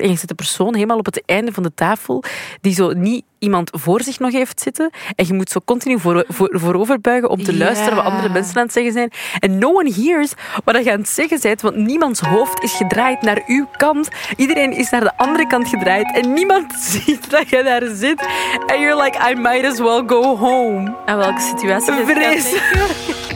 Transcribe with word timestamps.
En 0.00 0.10
je 0.10 0.16
zet 0.16 0.28
de 0.28 0.34
persoon 0.34 0.74
helemaal 0.74 0.98
op 0.98 1.06
het 1.06 1.22
einde 1.26 1.52
van 1.52 1.62
de 1.62 1.74
tafel, 1.74 2.24
die 2.60 2.74
zo 2.74 2.92
niet 2.92 3.24
iemand 3.40 3.70
voor 3.72 4.02
zich 4.02 4.18
nog 4.18 4.32
heeft 4.32 4.60
zitten. 4.60 4.90
En 5.14 5.26
je 5.26 5.34
moet 5.34 5.50
zo 5.50 5.60
continu 5.64 5.98
voor, 6.00 6.24
voor, 6.28 6.50
vooroverbuigen 6.52 7.30
om 7.30 7.42
te 7.42 7.56
luisteren 7.56 7.96
wat 7.96 8.04
andere 8.04 8.28
mensen 8.28 8.56
aan 8.56 8.62
het 8.62 8.72
zeggen 8.72 8.92
zijn. 8.92 9.10
En 9.38 9.58
no 9.58 9.68
one 9.68 9.92
hears 9.92 10.32
wat 10.64 10.84
je 10.84 10.92
aan 10.92 10.98
het 10.98 11.08
zeggen 11.08 11.40
bent, 11.40 11.60
want 11.60 11.76
niemands 11.76 12.20
hoofd 12.20 12.62
is 12.62 12.72
gedraaid 12.72 13.22
naar 13.22 13.42
uw 13.46 13.66
kant. 13.76 14.08
Iedereen 14.36 14.72
is 14.72 14.90
naar 14.90 15.00
de 15.00 15.16
andere 15.16 15.46
kant 15.46 15.68
gedraaid 15.68 16.14
en 16.14 16.32
niemand 16.32 16.72
ziet 16.92 17.30
dat 17.30 17.48
je 17.48 17.62
daar 17.62 17.86
zit. 17.94 18.26
En 18.66 18.80
you're 18.80 19.02
like, 19.02 19.30
I 19.30 19.34
might 19.34 19.64
as 19.64 19.78
well 19.78 20.02
go 20.06 20.36
home. 20.36 20.94
Aan 21.06 21.16
welke 21.16 21.40
situatie? 21.40 22.04
dit 22.04 22.60
gaat 22.60 23.29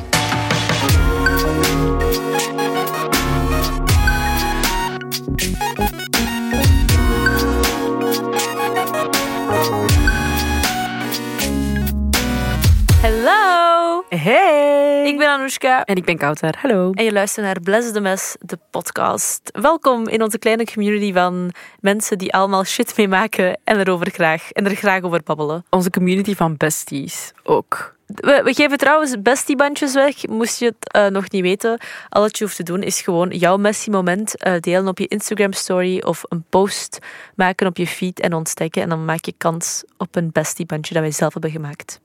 Hey! 14.16 15.08
ik 15.08 15.18
ben 15.18 15.28
Anoushka. 15.28 15.84
En 15.84 15.96
ik 15.96 16.04
ben 16.04 16.18
Kouter. 16.18 16.54
Hallo. 16.60 16.90
En 16.92 17.04
je 17.04 17.12
luistert 17.12 17.46
naar 17.46 17.60
Bless 17.60 17.92
the 17.92 18.00
Mess, 18.00 18.36
de 18.40 18.58
podcast. 18.70 19.50
Welkom 19.52 20.08
in 20.08 20.22
onze 20.22 20.38
kleine 20.38 20.64
community 20.64 21.12
van 21.12 21.52
mensen 21.80 22.18
die 22.18 22.32
allemaal 22.32 22.64
shit 22.64 22.96
meemaken 22.96 23.58
en 23.64 23.80
erover 23.80 24.10
graag, 24.10 24.50
en 24.52 24.64
er 24.64 24.74
graag 24.74 25.02
over 25.02 25.22
babbelen. 25.24 25.64
Onze 25.70 25.90
community 25.90 26.34
van 26.34 26.56
besties 26.56 27.32
ook. 27.42 27.96
We, 28.06 28.40
we 28.44 28.54
geven 28.54 28.78
trouwens 28.78 29.22
bestiebandjes 29.22 29.94
weg, 29.94 30.26
moest 30.26 30.58
je 30.58 30.64
het 30.64 30.92
eh, 30.92 31.06
nog 31.06 31.30
niet 31.30 31.42
weten. 31.42 31.80
Al 32.08 32.22
wat 32.22 32.38
je 32.38 32.44
hoeft 32.44 32.56
te 32.56 32.62
doen 32.62 32.82
is 32.82 33.00
gewoon 33.00 33.28
jouw 33.30 33.56
messy 33.56 33.90
moment 33.90 34.36
eh, 34.36 34.60
delen 34.60 34.88
op 34.88 34.98
je 34.98 35.06
Instagram 35.06 35.52
story 35.52 36.00
of 36.00 36.22
een 36.28 36.44
post 36.48 36.98
maken 37.34 37.66
op 37.66 37.76
je 37.76 37.86
feed 37.86 38.20
en 38.20 38.34
ontstekken. 38.34 38.82
En 38.82 38.88
dan 38.88 39.04
maak 39.04 39.24
je 39.24 39.34
kans 39.38 39.84
op 39.96 40.16
een 40.16 40.30
bestiebandje 40.32 40.94
dat 40.94 41.02
wij 41.02 41.12
zelf 41.12 41.32
hebben 41.32 41.50
gemaakt. 41.50 42.00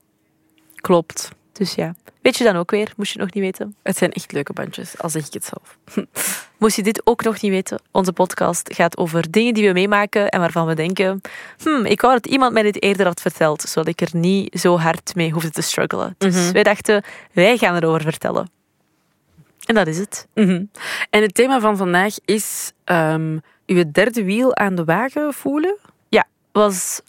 Klopt. 0.74 1.30
Dus 1.52 1.74
ja, 1.74 1.94
weet 2.22 2.36
je 2.36 2.44
dan 2.44 2.56
ook 2.56 2.70
weer, 2.70 2.92
moest 2.96 3.12
je 3.12 3.18
het 3.20 3.26
nog 3.26 3.34
niet 3.42 3.52
weten. 3.52 3.76
Het 3.82 3.96
zijn 3.96 4.12
echt 4.12 4.32
leuke 4.32 4.52
bandjes, 4.52 4.98
al 4.98 5.08
zeg 5.10 5.26
ik 5.26 5.32
het 5.32 5.44
zelf. 5.44 5.78
Moest 6.58 6.76
je 6.76 6.82
dit 6.82 7.06
ook 7.06 7.22
nog 7.24 7.40
niet 7.40 7.50
weten, 7.50 7.80
onze 7.90 8.12
podcast 8.12 8.74
gaat 8.74 8.96
over 8.96 9.30
dingen 9.30 9.54
die 9.54 9.66
we 9.66 9.72
meemaken 9.72 10.28
en 10.28 10.40
waarvan 10.40 10.66
we 10.66 10.74
denken, 10.74 11.20
hmm, 11.62 11.84
ik 11.86 12.00
wou 12.00 12.12
dat 12.14 12.26
iemand 12.26 12.52
mij 12.52 12.62
dit 12.62 12.82
eerder 12.82 13.06
had 13.06 13.20
verteld, 13.20 13.62
zodat 13.62 13.88
ik 13.88 14.00
er 14.00 14.08
niet 14.12 14.60
zo 14.60 14.78
hard 14.78 15.14
mee 15.14 15.30
hoefde 15.30 15.50
te 15.50 15.62
struggelen. 15.62 16.14
Dus 16.18 16.34
Mhm. 16.34 16.52
wij 16.52 16.62
dachten, 16.62 17.04
wij 17.32 17.56
gaan 17.56 17.76
erover 17.76 18.02
vertellen. 18.02 18.50
En 19.64 19.74
dat 19.74 19.86
is 19.86 19.98
het. 19.98 20.26
Mhm. 20.34 20.64
En 21.10 21.22
het 21.22 21.34
thema 21.34 21.60
van 21.60 21.76
vandaag 21.76 22.14
is 22.24 22.72
ehm 22.84 23.38
uw 23.66 23.84
derde 23.92 24.24
wiel 24.24 24.56
aan 24.56 24.74
de 24.74 24.84
wagen 24.84 25.34
voelen. 25.34 25.76
Ja, 26.08 26.26
was... 26.52 27.00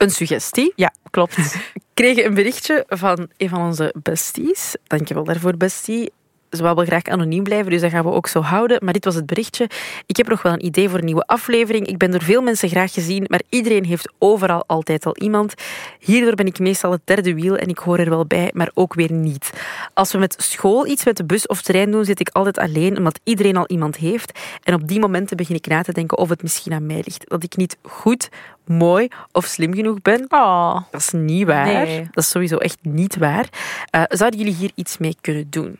Een 0.00 0.10
suggestie. 0.10 0.72
Ja, 0.76 0.92
klopt. 1.10 1.36
Ik 1.74 1.82
kreeg 1.94 2.24
een 2.24 2.34
berichtje 2.34 2.84
van 2.88 3.28
een 3.36 3.48
van 3.48 3.66
onze 3.66 3.94
besties. 4.02 4.74
Dankjewel 4.86 5.24
daarvoor, 5.24 5.56
bestie. 5.56 6.12
Ze 6.50 6.62
wel 6.62 6.74
graag 6.74 7.04
anoniem 7.04 7.42
blijven, 7.42 7.70
dus 7.70 7.80
dat 7.80 7.90
gaan 7.90 8.04
we 8.04 8.10
ook 8.10 8.26
zo 8.26 8.40
houden. 8.40 8.78
Maar 8.84 8.92
dit 8.92 9.04
was 9.04 9.14
het 9.14 9.26
berichtje. 9.26 9.68
Ik 10.06 10.16
heb 10.16 10.28
nog 10.28 10.42
wel 10.42 10.52
een 10.52 10.64
idee 10.64 10.88
voor 10.88 10.98
een 10.98 11.04
nieuwe 11.04 11.26
aflevering. 11.26 11.86
Ik 11.86 11.98
ben 11.98 12.10
door 12.10 12.22
veel 12.22 12.42
mensen 12.42 12.68
graag 12.68 12.92
gezien, 12.92 13.24
maar 13.28 13.42
iedereen 13.48 13.84
heeft 13.84 14.12
overal 14.18 14.64
altijd 14.66 15.06
al 15.06 15.16
iemand. 15.16 15.54
Hierdoor 15.98 16.34
ben 16.34 16.46
ik 16.46 16.58
meestal 16.58 16.92
het 16.92 17.00
derde 17.04 17.34
wiel 17.34 17.56
en 17.56 17.68
ik 17.68 17.78
hoor 17.78 17.98
er 17.98 18.08
wel 18.10 18.26
bij, 18.26 18.50
maar 18.52 18.70
ook 18.74 18.94
weer 18.94 19.12
niet. 19.12 19.52
Als 19.94 20.12
we 20.12 20.18
met 20.18 20.34
school 20.38 20.86
iets 20.86 21.04
met 21.04 21.16
de 21.16 21.24
bus 21.24 21.46
of 21.46 21.62
trein 21.62 21.90
doen, 21.90 22.04
zit 22.04 22.20
ik 22.20 22.28
altijd 22.28 22.58
alleen, 22.58 22.96
omdat 22.96 23.20
iedereen 23.24 23.56
al 23.56 23.66
iemand 23.66 23.96
heeft. 23.96 24.38
En 24.62 24.74
op 24.74 24.88
die 24.88 25.00
momenten 25.00 25.36
begin 25.36 25.56
ik 25.56 25.66
na 25.66 25.82
te 25.82 25.92
denken 25.92 26.18
of 26.18 26.28
het 26.28 26.42
misschien 26.42 26.72
aan 26.72 26.86
mij 26.86 27.02
ligt. 27.04 27.28
Dat 27.28 27.42
ik 27.42 27.56
niet 27.56 27.76
goed, 27.82 28.28
mooi 28.64 29.08
of 29.32 29.44
slim 29.44 29.74
genoeg 29.74 30.02
ben. 30.02 30.26
Oh, 30.28 30.76
Dat 30.90 31.00
is 31.00 31.10
niet 31.12 31.46
waar. 31.46 31.66
Nee. 31.66 32.08
Dat 32.10 32.24
is 32.24 32.30
sowieso 32.30 32.56
echt 32.56 32.78
niet 32.82 33.16
waar. 33.16 33.48
Eh, 33.90 34.02
zouden 34.08 34.38
jullie 34.38 34.54
hier 34.54 34.70
iets 34.74 34.98
mee 34.98 35.16
kunnen 35.20 35.46
doen? 35.50 35.78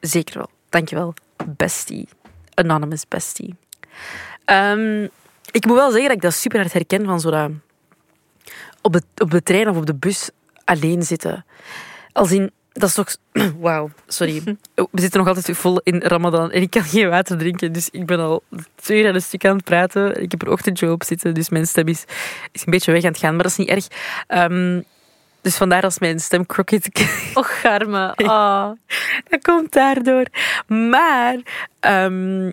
Zeker 0.00 0.38
wel. 0.38 0.50
Dankjewel, 0.68 1.14
bestie. 1.46 2.08
Anonymous 2.54 3.08
bestie. 3.08 3.54
Ehm, 4.44 5.04
ik 5.50 5.66
moet 5.66 5.76
wel 5.76 5.90
zeggen 5.90 6.08
dat 6.08 6.16
ik 6.16 6.22
dat 6.22 6.34
super 6.34 6.58
hard 6.58 6.72
herken 6.72 7.04
van 7.04 7.20
zo 7.20 7.30
dat 7.30 7.50
op 8.82 8.92
de, 8.92 9.02
op 9.16 9.30
de 9.30 9.42
trein 9.42 9.68
of 9.68 9.76
op 9.76 9.86
de 9.86 9.94
bus 9.94 10.30
alleen 10.64 11.02
zitten. 11.02 11.44
Als 12.12 12.32
in, 12.32 12.50
dat 12.72 12.88
is 12.88 12.94
toch... 12.94 13.16
Wauw, 13.60 13.90
sorry. 14.06 14.42
We 14.74 15.00
zitten 15.00 15.18
nog 15.18 15.28
altijd 15.28 15.56
vol 15.56 15.80
in 15.80 16.02
Ramadan 16.02 16.50
en 16.50 16.62
ik 16.62 16.70
kan 16.70 16.82
geen 16.82 17.08
water 17.08 17.38
drinken. 17.38 17.72
Dus 17.72 17.88
ik 17.90 18.06
ben 18.06 18.18
al 18.18 18.42
twee 18.74 19.02
uur 19.02 19.08
aan 19.08 19.14
een 19.14 19.22
stuk 19.22 19.44
aan 19.44 19.56
het 19.56 19.64
praten. 19.64 20.22
Ik 20.22 20.30
heb 20.30 20.42
er 20.42 20.50
ochtendje 20.50 20.90
op 20.90 21.04
zitten, 21.04 21.34
dus 21.34 21.48
mijn 21.48 21.66
stem 21.66 21.88
is, 21.88 22.04
is 22.52 22.66
een 22.66 22.72
beetje 22.72 22.92
weg 22.92 23.04
aan 23.04 23.10
het 23.10 23.20
gaan. 23.20 23.34
Maar 23.34 23.42
dat 23.42 23.52
is 23.52 23.58
niet 23.58 23.68
erg. 23.68 23.86
Ehm, 24.26 24.80
dus 25.42 25.56
vandaar 25.56 25.82
als 25.82 25.98
mijn 25.98 26.20
stem 26.20 26.46
crooked 26.46 26.88
och, 27.34 27.60
garme. 27.60 28.14
Oh. 28.22 28.70
dat 29.28 29.42
komt 29.42 29.72
daardoor. 29.72 30.26
Maar 30.66 31.36
ehm, 31.80 32.46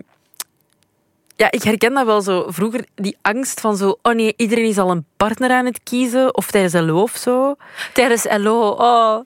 ja, 1.36 1.50
ik 1.50 1.62
herken 1.62 1.94
dat 1.94 2.06
wel 2.06 2.20
zo. 2.20 2.44
Vroeger 2.48 2.84
die 2.94 3.16
angst 3.22 3.60
van 3.60 3.76
zo, 3.76 3.98
oh 4.02 4.14
nee, 4.14 4.34
iedereen 4.36 4.68
is 4.68 4.78
al 4.78 4.90
een 4.90 5.06
partner 5.16 5.50
aan 5.50 5.64
het 5.64 5.80
kiezen. 5.82 6.36
Of 6.36 6.50
tijdens 6.50 6.72
een 6.72 6.86
loof 6.86 7.16
zo. 7.16 7.56
Tijdens 7.92 8.26
LO, 8.30 8.68
oh. 8.68 9.20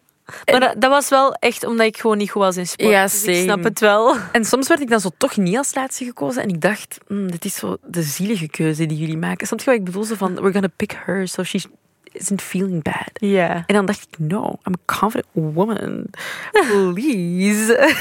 Maar 0.51 0.61
dat, 0.61 0.75
dat 0.79 0.91
was 0.91 1.09
wel 1.09 1.35
echt 1.35 1.65
omdat 1.65 1.87
ik 1.87 1.99
gewoon 1.99 2.17
niet 2.17 2.31
goed 2.31 2.43
was 2.43 2.57
in 2.57 2.67
sport. 2.67 2.91
Ja, 2.91 3.03
Dus 3.03 3.25
ik 3.25 3.43
snap 3.43 3.63
het 3.65 3.81
wel. 3.81 4.17
En 4.33 4.45
soms 4.45 4.69
werd 4.69 4.81
ik 4.81 4.89
dan 4.91 5.01
zo 5.01 5.11
toch 5.17 5.37
niet 5.37 5.57
als 5.57 5.75
laatste 5.75 6.05
gekozen. 6.05 6.43
En 6.43 6.49
ik 6.49 6.61
dacht, 6.61 6.99
hmm, 7.07 7.31
dit 7.31 7.45
is 7.45 7.55
zo 7.55 7.77
de 7.87 8.03
zielige 8.03 8.49
keuze 8.49 8.87
die 8.87 8.99
jullie 8.99 9.17
maken. 9.17 9.47
Snap 9.47 9.59
je 9.59 9.65
wat 9.65 9.75
ik 9.75 9.85
bedoel? 9.85 10.05
Zo 10.05 10.15
van, 10.15 10.35
we're 10.35 10.53
gonna 10.53 10.71
pick 10.77 10.97
her 11.05 11.29
so 11.29 11.43
she 11.43 11.61
isn't 12.13 12.43
feeling 12.43 12.83
bad. 12.83 13.11
Ja. 13.13 13.63
En 13.67 13.75
dan 13.75 13.87
dacht 13.87 14.07
ik, 14.11 14.19
no, 14.19 14.59
I'm 14.65 14.75
a 14.75 14.95
confident 14.99 15.27
woman. 15.33 16.05
Please. 16.95 17.79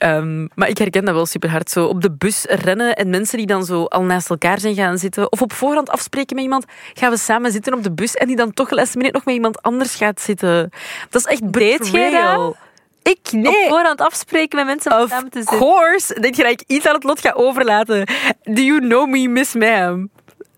Ehm, 0.00 0.46
maar 0.54 0.68
ik 0.68 0.78
herken 0.78 1.04
dat 1.04 1.14
wel 1.14 1.26
super 1.26 1.50
hard. 1.50 1.70
Zo 1.70 1.86
op 1.86 2.00
de 2.02 2.10
bus 2.12 2.44
rennen 2.48 2.96
en 2.96 3.10
mensen 3.10 3.36
die 3.38 3.46
dan 3.46 3.64
zo 3.64 3.84
al 3.84 4.02
naast 4.02 4.30
elkaar 4.30 4.60
zijn 4.60 4.74
gaan 4.74 4.98
zitten. 4.98 5.32
Of 5.32 5.42
op 5.42 5.52
voorhand 5.52 5.90
afspreken 5.90 6.34
met 6.34 6.44
iemand. 6.44 6.64
Gaan 6.94 7.10
we 7.10 7.16
samen 7.16 7.52
zitten 7.52 7.74
op 7.74 7.82
de 7.82 7.92
bus 7.92 8.14
en 8.14 8.26
die 8.26 8.36
dan 8.36 8.52
toch 8.52 8.70
last 8.70 8.94
minute 8.94 9.14
nog 9.14 9.24
met 9.24 9.34
iemand 9.34 9.62
anders 9.62 9.94
gaat 9.94 10.20
zitten. 10.20 10.70
Dat 11.10 11.20
is 11.20 11.26
echt 11.26 11.40
jij 11.50 11.78
betrayal. 11.78 12.56
Ik 13.02 13.18
Op 13.22 13.32
nee. 13.32 13.68
voorhand 13.68 14.00
afspreken 14.00 14.56
met 14.56 14.66
mensen 14.66 14.92
om 14.96 15.02
Of 15.02 15.08
samen 15.10 15.30
te 15.30 15.38
zitten. 15.38 15.58
course. 15.58 16.20
Denk 16.20 16.34
je 16.34 16.42
dat 16.42 16.52
ik 16.52 16.62
iets 16.66 16.86
aan 16.86 16.94
het 16.94 17.04
lot 17.04 17.20
ga 17.20 17.32
overlaten? 17.32 18.06
Do 18.42 18.62
you 18.62 18.78
know 18.80 19.08
me, 19.08 19.28
Miss 19.28 19.54
Ma'am? 19.54 20.10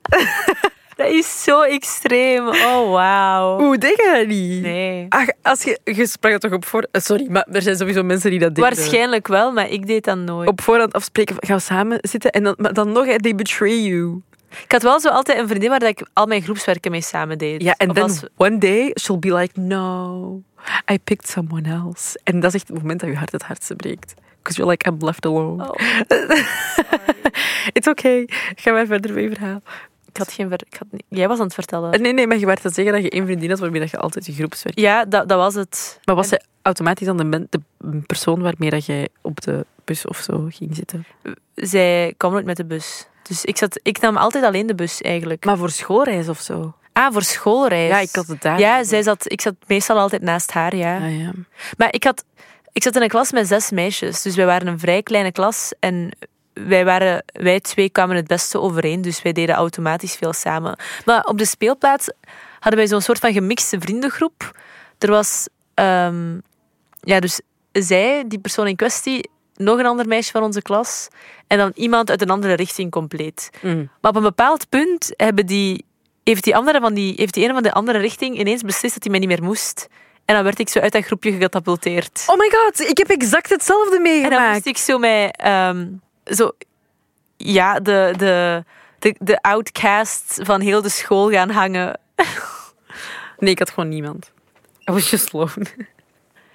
Dat 0.96 1.08
is 1.10 1.42
zo 1.42 1.60
extreem. 1.62 2.48
Oh, 2.48 2.90
wauw. 2.90 3.58
Hoe 3.58 3.78
denk 3.78 3.96
je 3.96 4.12
dat 4.18 4.26
niet? 4.26 4.62
Nee. 4.62 5.06
Ach, 5.08 5.26
als 5.42 5.62
je, 5.62 5.78
je 5.84 6.06
sprak 6.06 6.32
er 6.32 6.38
toch 6.38 6.52
op 6.52 6.64
voor... 6.64 6.86
eh, 6.90 7.00
Sorry, 7.00 7.26
maar 7.30 7.46
er 7.52 7.62
zijn 7.62 7.76
sowieso 7.76 8.02
mensen 8.02 8.30
die 8.30 8.38
dat 8.38 8.54
deden. 8.54 8.74
Waarschijnlijk 8.74 9.28
wel, 9.28 9.52
maar 9.52 9.68
ik 9.70 9.86
deed 9.86 10.04
dat 10.04 10.16
nooit. 10.18 10.48
Op 10.48 10.60
voorhand 10.60 10.92
afspreken, 10.92 11.36
gaan 11.38 11.56
we 11.56 11.62
samen 11.62 11.98
zitten 12.00 12.30
en 12.30 12.42
dan, 12.42 12.54
maar 12.58 12.72
dan 12.72 12.92
nog, 12.92 13.04
they 13.06 13.34
betray 13.34 13.80
you. 13.82 14.20
Ik 14.64 14.72
had 14.72 14.82
wel 14.82 15.00
zo 15.00 15.08
altijd 15.08 15.38
een 15.38 15.48
vriendin 15.48 15.68
waar 15.70 15.78
dat 15.78 15.88
ik 15.88 16.06
al 16.12 16.26
mijn 16.26 16.42
groepswerken 16.42 16.90
mee 16.90 17.00
samen 17.02 17.38
deed. 17.38 17.62
Ja, 17.62 17.74
en 17.76 17.92
als- 18.02 18.24
one 18.36 18.58
day 18.58 18.90
she'll 19.00 19.18
be 19.18 19.34
like, 19.34 19.60
no, 19.60 20.42
I 20.92 20.98
picked 20.98 21.28
someone 21.28 21.68
else. 21.68 22.20
En 22.24 22.40
dat 22.40 22.54
is 22.54 22.60
echt 22.60 22.68
het 22.68 22.76
moment 22.82 23.00
dat 23.00 23.08
je 23.10 23.16
hart 23.16 23.32
het 23.32 23.42
hardste 23.42 23.76
breekt. 23.76 24.14
Because 24.42 24.56
you're 24.60 24.70
like, 24.70 24.88
I'm 24.90 24.96
left 25.06 25.26
alone. 25.26 25.68
Oh, 25.68 25.74
It's 27.76 27.86
okay. 27.88 28.28
Ga 28.56 28.72
maar 28.72 28.86
verder 28.86 29.12
met 29.12 29.22
je 29.22 29.30
verhaal. 29.30 29.62
Ik 30.12 30.18
had 30.18 30.32
geen 30.32 30.50
had 30.50 30.86
niet... 30.90 31.02
Jij 31.08 31.28
was 31.28 31.38
aan 31.38 31.44
het 31.44 31.54
vertellen. 31.54 31.92
Eh, 31.92 32.00
Nee, 32.00 32.12
nee, 32.12 32.26
maar 32.26 32.38
je 32.38 32.46
werd 32.46 32.60
te 32.62 32.70
zeggen 32.70 32.92
dat 32.94 33.02
je 33.02 33.10
één 33.10 33.24
vriendin 33.24 33.50
had 33.50 33.58
waarmee 33.58 33.80
dat 33.80 33.90
je 33.90 33.98
altijd 33.98 34.26
je 34.26 34.32
groepswerk... 34.32 34.78
Ja, 34.78 35.04
dat, 35.04 35.28
dat 35.28 35.38
was 35.38 35.54
het. 35.54 36.00
Maar 36.04 36.14
was 36.14 36.28
zij 36.28 36.40
automatisch 36.62 37.06
dan 37.06 37.16
de, 37.16 37.24
men- 37.24 37.46
de 37.50 37.60
persoon 38.06 38.42
waarmee 38.42 38.70
dat 38.70 38.86
jij 38.86 39.08
op 39.20 39.40
de 39.40 39.66
bus 39.84 40.06
of 40.06 40.16
zo 40.18 40.46
ging 40.50 40.76
zitten? 40.76 41.04
Zij 41.54 42.14
kwam 42.16 42.32
nooit 42.32 42.44
met 42.44 42.56
de 42.56 42.64
bus. 42.64 43.06
Dus 43.22 43.44
ik, 43.44 43.56
zat, 43.56 43.80
ik 43.82 44.00
nam 44.00 44.16
altijd 44.16 44.44
alleen 44.44 44.66
de 44.66 44.74
bus 44.74 45.00
eigenlijk. 45.00 45.44
Maar 45.44 45.56
voor 45.56 45.70
schoolreis 45.70 46.28
of 46.28 46.40
zo? 46.40 46.74
ah, 46.92 47.12
voor 47.12 47.22
schoolreis. 47.22 47.90
Ja, 47.90 47.98
ik 47.98 48.14
had 48.14 48.26
het 48.26 48.42
daar. 48.42 48.58
Ja, 48.58 48.84
zij 48.84 49.02
zat, 49.02 49.30
ik 49.32 49.40
zat 49.40 49.54
meestal 49.66 49.98
altijd 49.98 50.22
naast 50.22 50.50
haar, 50.52 50.76
ja. 50.76 50.96
Ah, 50.96 51.18
ja. 51.20 51.30
Maar 51.76 51.94
ik, 51.94 52.04
had, 52.04 52.24
ik 52.72 52.82
zat 52.82 52.96
in 52.96 53.02
een 53.02 53.08
klas 53.08 53.32
met 53.32 53.46
zes 53.46 53.70
meisjes. 53.70 54.22
Dus 54.22 54.36
wij 54.36 54.46
waren 54.46 54.66
een 54.66 54.78
vrij 54.78 55.02
kleine 55.02 55.32
klas. 55.32 55.72
En 55.80 56.10
wij, 56.54 56.84
waren, 56.84 57.24
wij 57.32 57.60
twee 57.60 57.90
kwamen 57.90 58.16
het 58.16 58.26
beste 58.26 58.60
overeen. 58.60 59.02
Dus 59.02 59.22
wij 59.22 59.32
deden 59.32 59.54
automatisch 59.54 60.14
veel 60.14 60.32
samen. 60.32 60.78
Maar 61.04 61.24
op 61.24 61.38
de 61.38 61.44
speelplaats 61.44 62.10
hadden 62.58 62.80
wij 62.80 62.88
zo'n 62.88 63.00
soort 63.00 63.18
van 63.18 63.32
gemixte 63.32 63.80
vriendengroep. 63.80 64.58
Er 64.98 65.10
was... 65.10 65.48
ehm, 65.74 66.38
ja, 67.00 67.20
dus 67.20 67.40
zij, 67.72 68.24
die 68.26 68.38
persoon 68.38 68.66
in 68.66 68.76
kwestie... 68.76 69.30
Nog 69.56 69.78
een 69.78 69.86
ander 69.86 70.06
meisje 70.06 70.30
van 70.30 70.42
onze 70.42 70.62
klas. 70.62 71.08
En 71.46 71.58
dan 71.58 71.70
iemand 71.74 72.10
uit 72.10 72.22
een 72.22 72.30
andere 72.30 72.54
richting 72.54 72.90
compleet. 72.90 73.50
Mm. 73.60 73.90
Maar 74.00 74.10
op 74.10 74.16
een 74.16 74.22
bepaald 74.22 74.68
punt 74.68 75.12
hebben 75.16 75.46
die, 75.46 75.84
heeft, 76.24 76.44
die 76.44 76.56
andere 76.56 76.80
van 76.80 76.94
die, 76.94 77.14
heeft 77.16 77.34
die 77.34 77.44
ene 77.44 77.52
van 77.52 77.62
de 77.62 77.72
andere 77.72 77.98
richting 77.98 78.38
ineens 78.38 78.62
beslist 78.62 78.94
dat 78.94 79.02
hij 79.02 79.10
mij 79.10 79.20
niet 79.20 79.28
meer 79.28 79.42
moest. 79.42 79.88
En 80.24 80.34
dan 80.34 80.44
werd 80.44 80.58
ik 80.58 80.68
zo 80.68 80.78
uit 80.78 80.92
dat 80.92 81.04
groepje 81.04 81.32
gecatapulteerd. 81.32 82.24
Oh 82.26 82.38
my 82.38 82.50
god, 82.50 82.80
ik 82.80 82.98
heb 82.98 83.08
exact 83.08 83.50
hetzelfde 83.50 83.96
en 83.96 84.02
dan 84.02 84.12
meegemaakt. 84.12 84.52
moest 84.52 84.66
ik 84.66 84.78
zo 84.78 84.98
mij... 84.98 85.34
zo 86.24 86.52
ja, 87.36 87.80
de, 87.80 88.14
de, 88.16 88.64
de, 88.98 89.16
de 89.18 89.42
outcasts 89.42 90.38
van 90.42 90.60
heel 90.60 90.82
de 90.82 90.88
school 90.88 91.30
gaan 91.30 91.50
hangen. 91.50 92.00
Nee, 93.38 93.50
ik 93.50 93.58
had 93.58 93.70
gewoon 93.70 93.88
niemand. 93.88 94.32
I 94.90 94.92
was 94.92 95.10
just 95.10 95.34
alone. 95.34 95.66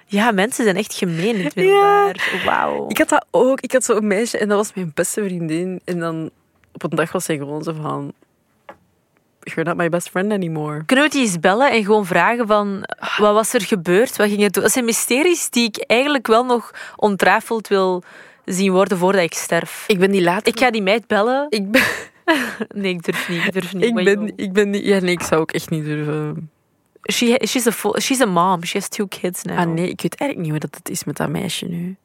Ja, 0.06 0.30
mensen 0.30 0.64
zijn 0.64 0.76
echt 0.76 0.94
gemeen 0.94 1.34
in 1.34 1.44
het 1.44 1.54
middelbaar. 1.54 2.40
Wauw. 2.44 2.88
Ik 2.88 2.98
had 2.98 3.08
dat 3.08 3.26
ook. 3.30 3.60
Ik 3.60 3.72
had 3.72 3.84
zo'n 3.84 4.06
meisje 4.06 4.38
en 4.38 4.48
dat 4.48 4.56
was 4.56 4.74
mijn 4.74 4.90
beste 4.94 5.24
vriendin. 5.24 5.80
En 5.84 5.98
dan 5.98 6.30
op 6.72 6.82
een 6.82 6.96
dag 6.96 7.12
was 7.12 7.24
zij 7.24 7.36
gewoon 7.36 7.62
zo 7.62 7.72
van... 7.72 8.12
You're 9.40 9.64
not 9.64 9.76
my 9.76 9.88
best 9.88 10.08
friend 10.08 10.32
anymore. 10.32 10.84
Kunnen 10.84 11.04
we 11.04 11.10
die 11.10 11.22
eens 11.22 11.40
bellen 11.40 11.70
en 11.70 11.84
gewoon 11.84 12.06
vragen 12.06 12.46
van... 12.46 12.84
Wat 13.16 13.34
was 13.34 13.54
er 13.54 13.62
gebeurd? 13.62 14.16
Wat 14.16 14.28
ging 14.28 14.42
het 14.42 14.52
doen? 14.52 14.62
Dat 14.62 14.72
zijn 14.72 14.84
mysteries 14.84 15.50
die 15.50 15.68
ik 15.68 15.84
eigenlijk 15.86 16.26
wel 16.26 16.44
nog 16.44 16.70
ontrafeld 16.96 17.68
wil 17.68 18.02
zien 18.48 18.72
worden 18.72 18.98
voordat 18.98 19.22
ik 19.22 19.34
sterf. 19.34 19.84
Ik 19.86 19.98
ben 19.98 20.10
die 20.10 20.22
later... 20.22 20.46
Ik 20.46 20.58
ga 20.58 20.70
die 20.70 20.82
meid 20.82 21.06
bellen. 21.06 21.46
Ik 21.48 21.70
ben... 21.70 21.82
Nee, 22.74 22.92
ik 22.92 23.02
durf 23.02 23.28
niet. 23.28 23.44
Ik 23.44 23.52
durf 23.52 23.74
niet. 23.74 23.84
Ik 23.84 23.94
ben, 23.94 24.32
ik 24.36 24.52
ben 24.52 24.70
niet... 24.70 24.84
Ja, 24.84 24.98
nee, 24.98 25.12
ik 25.12 25.22
zou 25.22 25.40
ook 25.40 25.52
echt 25.52 25.70
niet 25.70 25.84
durven... 25.84 26.50
She, 27.12 27.40
she's, 27.46 27.66
a 27.66 27.72
full, 27.72 28.00
she's 28.00 28.20
a 28.20 28.26
mom. 28.26 28.64
She 28.64 28.78
has 28.78 28.88
two 28.88 29.06
kids 29.06 29.42
now. 29.42 29.58
Ah 29.58 29.66
nee, 29.66 29.88
ik 29.88 30.00
weet 30.00 30.14
eigenlijk 30.14 30.40
niet 30.40 30.50
hoe 30.50 30.70
dat 30.70 30.74
het 30.78 30.88
is 30.88 31.04
met 31.04 31.16
dat 31.16 31.28
meisje 31.28 31.66
nu. 31.66 31.96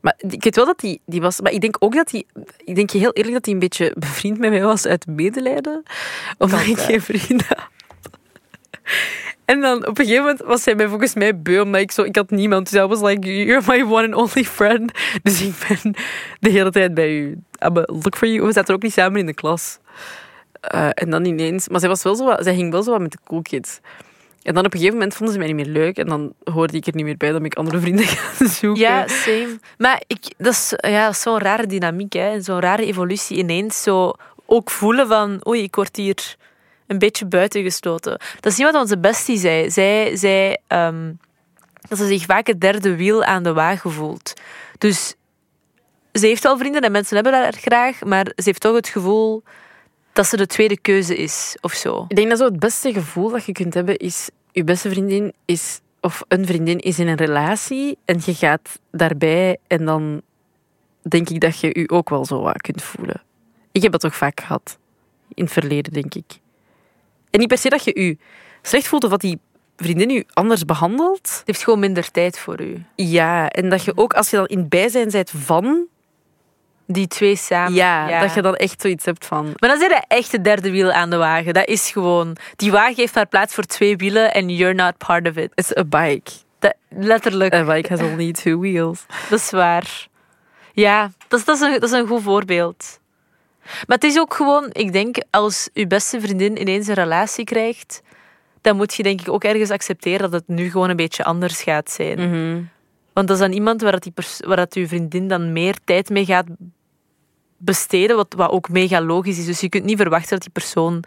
Maar 0.00 0.14
ik 0.18 0.44
weet 0.44 0.56
wel 0.56 0.64
dat 0.64 0.80
die, 0.80 1.00
die 1.06 1.20
was... 1.20 1.40
Maar 1.40 1.52
ik 1.52 1.60
denk 1.60 1.76
ook 1.78 1.94
dat 1.94 2.08
die... 2.08 2.26
Ik 2.64 2.74
denk 2.74 2.90
heel 2.90 3.12
eerlijk 3.12 3.34
dat 3.34 3.44
hij 3.44 3.54
een 3.54 3.60
beetje 3.60 3.94
bevriend 3.98 4.38
met 4.38 4.50
mij 4.50 4.62
was 4.62 4.86
uit 4.86 5.06
medelijden. 5.06 5.82
Omdat 6.38 6.60
ik 6.60 6.78
geen 6.78 7.02
vrienden 7.02 7.46
had. 7.48 7.68
En 9.46 9.60
dan 9.60 9.86
op 9.86 9.98
een 9.98 10.04
gegeven 10.04 10.24
moment 10.24 10.42
was 10.44 10.64
hij 10.64 10.74
mij 10.74 10.88
volgens 10.88 11.14
mij 11.14 11.40
beu, 11.40 11.60
omdat 11.60 11.80
ik 11.80 11.90
zo... 11.90 12.02
Ik 12.02 12.16
had 12.16 12.30
niemand, 12.30 12.70
dus 12.70 12.82
I 12.82 12.86
was 12.86 13.00
like, 13.00 13.44
you're 13.44 13.62
my 13.66 13.82
one 13.82 14.04
and 14.04 14.14
only 14.14 14.44
friend. 14.44 14.92
Dus 15.22 15.42
ik 15.42 15.54
ben 15.68 15.94
de 16.40 16.50
hele 16.50 16.70
tijd 16.70 16.94
bij 16.94 17.18
u. 17.18 17.38
I'm 17.64 17.74
look 17.74 18.16
for 18.16 18.28
you. 18.28 18.46
We 18.46 18.52
zaten 18.52 18.74
ook 18.74 18.82
niet 18.82 18.92
samen 18.92 19.20
in 19.20 19.26
de 19.26 19.34
klas. 19.34 19.78
Eh, 20.60 20.88
en 20.92 21.10
dan 21.10 21.24
ineens... 21.24 21.68
Maar 21.68 21.80
zij, 21.80 21.88
was 21.88 22.02
wel 22.02 22.14
zo 22.14 22.34
zij 22.38 22.54
ging 22.54 22.72
wel 22.72 22.82
zo 22.82 22.90
wat 22.90 23.00
met 23.00 23.12
de 23.12 23.18
cool 23.24 23.42
kids. 23.42 23.80
En 24.42 24.54
dan 24.54 24.64
op 24.64 24.72
een 24.72 24.78
gegeven 24.78 24.98
moment 24.98 25.14
vonden 25.14 25.34
ze 25.34 25.40
mij 25.40 25.52
niet 25.52 25.66
meer 25.66 25.74
leuk. 25.74 25.98
En 25.98 26.06
dan 26.06 26.32
hoorde 26.44 26.76
ik 26.76 26.86
er 26.86 26.94
niet 26.94 27.04
meer 27.04 27.16
bij 27.16 27.32
dat 27.32 27.44
ik 27.44 27.54
andere 27.54 27.80
vrienden 27.80 28.04
ga 28.12 28.48
zoeken. 28.48 28.82
Ja, 28.82 29.08
same. 29.08 29.58
Maar 29.78 30.02
ik, 30.06 30.34
dat 30.36 30.52
is, 30.52 30.74
ja, 30.76 31.12
zo'n 31.12 31.38
rare 31.38 31.66
dynamiek, 31.66 32.12
hè. 32.12 32.40
Zo'n 32.40 32.60
rare 32.60 32.86
evolutie. 32.86 33.36
Ineens 33.36 33.82
zo 33.82 34.12
ook 34.46 34.70
voelen 34.70 35.08
van... 35.08 35.46
Oei, 35.48 35.62
ik 35.62 35.74
word 35.74 35.96
hier 35.96 36.36
een 36.86 36.98
beetje 36.98 37.26
buitengestoten. 37.26 38.20
Dat 38.40 38.52
is 38.52 38.58
niet 38.58 38.72
wat 38.72 38.82
onze 38.82 38.98
bestie 38.98 39.38
zei. 39.38 39.70
Zij 39.70 40.16
zei 40.16 40.56
ehm, 40.66 41.12
dat 41.88 41.98
ze 41.98 42.06
zich 42.06 42.24
vaak 42.24 42.46
het 42.46 42.60
derde 42.60 42.96
wiel 42.96 43.24
aan 43.24 43.42
de 43.42 43.52
wagen 43.52 43.90
voelt. 43.90 44.32
Dus 44.78 45.14
ze 46.12 46.26
heeft 46.26 46.42
wel 46.42 46.58
vrienden 46.58 46.80
en 46.80 46.92
mensen 46.92 47.14
hebben 47.14 47.32
haar 47.32 47.52
graag, 47.52 48.04
maar 48.04 48.24
ze 48.24 48.42
heeft 48.44 48.60
toch 48.60 48.74
het 48.74 48.88
gevoel 48.88 49.42
dat 50.12 50.26
ze 50.26 50.36
de 50.36 50.46
tweede 50.46 50.78
keuze 50.78 51.16
is, 51.16 51.56
of 51.60 51.72
zo. 51.72 52.04
Ik 52.08 52.16
denk 52.16 52.28
dat 52.28 52.38
zo 52.38 52.44
het 52.44 52.58
beste 52.58 52.92
gevoel 52.92 53.30
dat 53.30 53.44
je 53.44 53.52
kunt 53.52 53.74
hebben 53.74 53.96
is... 53.96 54.28
Je 54.52 54.64
beste 54.64 54.90
vriendin 54.90 55.32
is... 55.44 55.80
Of 56.00 56.22
een 56.28 56.46
vriendin 56.46 56.78
is 56.78 56.98
in 56.98 57.08
een 57.08 57.16
relatie 57.16 57.98
en 58.04 58.20
je 58.24 58.34
gaat 58.34 58.80
daarbij 58.90 59.58
en 59.66 59.84
dan 59.84 60.22
denk 61.02 61.28
ik 61.28 61.40
dat 61.40 61.60
je 61.60 61.80
je 61.80 61.90
ook 61.90 62.10
wel 62.10 62.24
zo 62.24 62.40
wat 62.40 62.60
kunt 62.60 62.82
voelen. 62.82 63.22
Ik 63.72 63.82
heb 63.82 63.92
dat 63.92 64.00
toch 64.00 64.16
vaak 64.16 64.40
gehad. 64.40 64.78
In 65.34 65.44
het 65.44 65.52
verleden, 65.52 65.92
denk 65.92 66.14
ik. 66.14 66.38
En 67.36 67.42
niet 67.42 67.50
per 67.50 67.58
se 67.58 67.68
dat 67.68 67.84
je 67.84 68.00
je 68.00 68.16
slecht 68.62 68.86
voelt 68.86 69.04
of 69.04 69.10
dat 69.10 69.20
die 69.20 69.38
vriendin 69.76 70.10
je 70.10 70.24
anders 70.32 70.64
behandelt. 70.64 71.28
Ze 71.28 71.42
heeft 71.44 71.64
gewoon 71.64 71.78
minder 71.78 72.10
tijd 72.10 72.38
voor 72.38 72.60
u. 72.60 72.84
Ja, 72.94 73.48
en 73.48 73.68
dat 73.68 73.84
je 73.84 73.96
ook 73.96 74.14
als 74.14 74.30
je 74.30 74.36
dan 74.36 74.46
in 74.46 74.58
het 74.58 74.68
bijzijn 74.68 75.10
bent 75.10 75.30
van... 75.30 75.86
Die 76.86 77.06
twee 77.06 77.36
samen. 77.36 77.74
Ja, 77.74 78.20
dat 78.20 78.34
je 78.34 78.42
dan 78.42 78.54
echt 78.54 78.80
zoiets 78.80 79.04
hebt 79.04 79.26
van... 79.26 79.44
Maar 79.44 79.70
dan 79.70 79.78
zit 79.78 79.90
je 79.90 80.02
echt 80.08 80.32
het 80.32 80.44
derde 80.44 80.70
wiel 80.70 80.92
aan 80.92 81.10
de 81.10 81.16
wagen. 81.16 81.54
Dat 81.54 81.68
is 81.68 81.90
gewoon... 81.90 82.36
Die 82.56 82.70
wagen 82.70 82.94
heeft 82.94 83.14
maar 83.14 83.26
plaats 83.26 83.54
voor 83.54 83.64
twee 83.64 83.96
wielen 83.96 84.34
en 84.34 84.48
you're 84.48 84.74
not 84.74 84.96
part 84.96 85.28
of 85.28 85.36
it. 85.36 85.50
It's 85.54 85.76
a 85.76 85.84
bike. 85.84 86.30
Dat, 86.58 86.74
letterlijk. 86.88 87.54
A 87.54 87.64
bike 87.64 87.88
has 87.88 88.00
only 88.00 88.32
two 88.32 88.58
wheels. 88.58 89.06
Dat 89.30 89.38
is 89.38 89.50
waar. 89.50 90.06
Ja, 90.72 91.10
dat 91.28 91.38
is, 91.38 91.44
dat, 91.44 91.56
is 91.56 91.62
een, 91.62 91.72
dat 91.72 91.82
is 91.82 91.90
een 91.90 92.06
goed 92.06 92.22
voorbeeld. 92.22 93.00
Maar 93.86 93.96
het 93.96 94.04
is 94.04 94.18
ook 94.18 94.34
gewoon, 94.34 94.68
ik 94.72 94.92
denk, 94.92 95.16
als 95.30 95.68
je 95.72 95.86
beste 95.86 96.20
vriendin 96.20 96.60
ineens 96.60 96.86
een 96.86 96.94
relatie 96.94 97.44
krijgt, 97.44 98.02
dan 98.60 98.76
moet 98.76 98.94
je 98.94 99.02
denk 99.02 99.20
ik 99.20 99.28
ook 99.28 99.44
ergens 99.44 99.70
accepteren 99.70 100.30
dat 100.30 100.40
het 100.46 100.56
nu 100.56 100.70
gewoon 100.70 100.90
een 100.90 100.96
beetje 100.96 101.24
anders 101.24 101.62
gaat 101.62 101.90
zijn. 101.90 102.18
Mhm. 102.30 102.62
Want 103.12 103.28
dat 103.28 103.36
is 103.36 103.42
dan 103.42 103.52
iemand 103.52 103.80
waar, 103.80 103.92
dat 103.92 104.02
die 104.02 104.12
waar 104.46 104.56
dat 104.56 104.74
je 104.74 104.88
vriendin 104.88 105.28
dan 105.28 105.52
meer 105.52 105.76
tijd 105.84 106.10
mee 106.10 106.24
gaat 106.24 106.46
besteden, 107.56 108.16
wat, 108.16 108.34
wat 108.36 108.50
ook 108.50 108.68
mega 108.68 109.00
logisch 109.02 109.38
is. 109.38 109.46
Dus 109.46 109.60
je 109.60 109.68
kunt 109.68 109.84
niet 109.84 109.96
verwachten 109.96 110.30
dat 110.30 110.40
die 110.40 110.50
persoon 110.50 111.04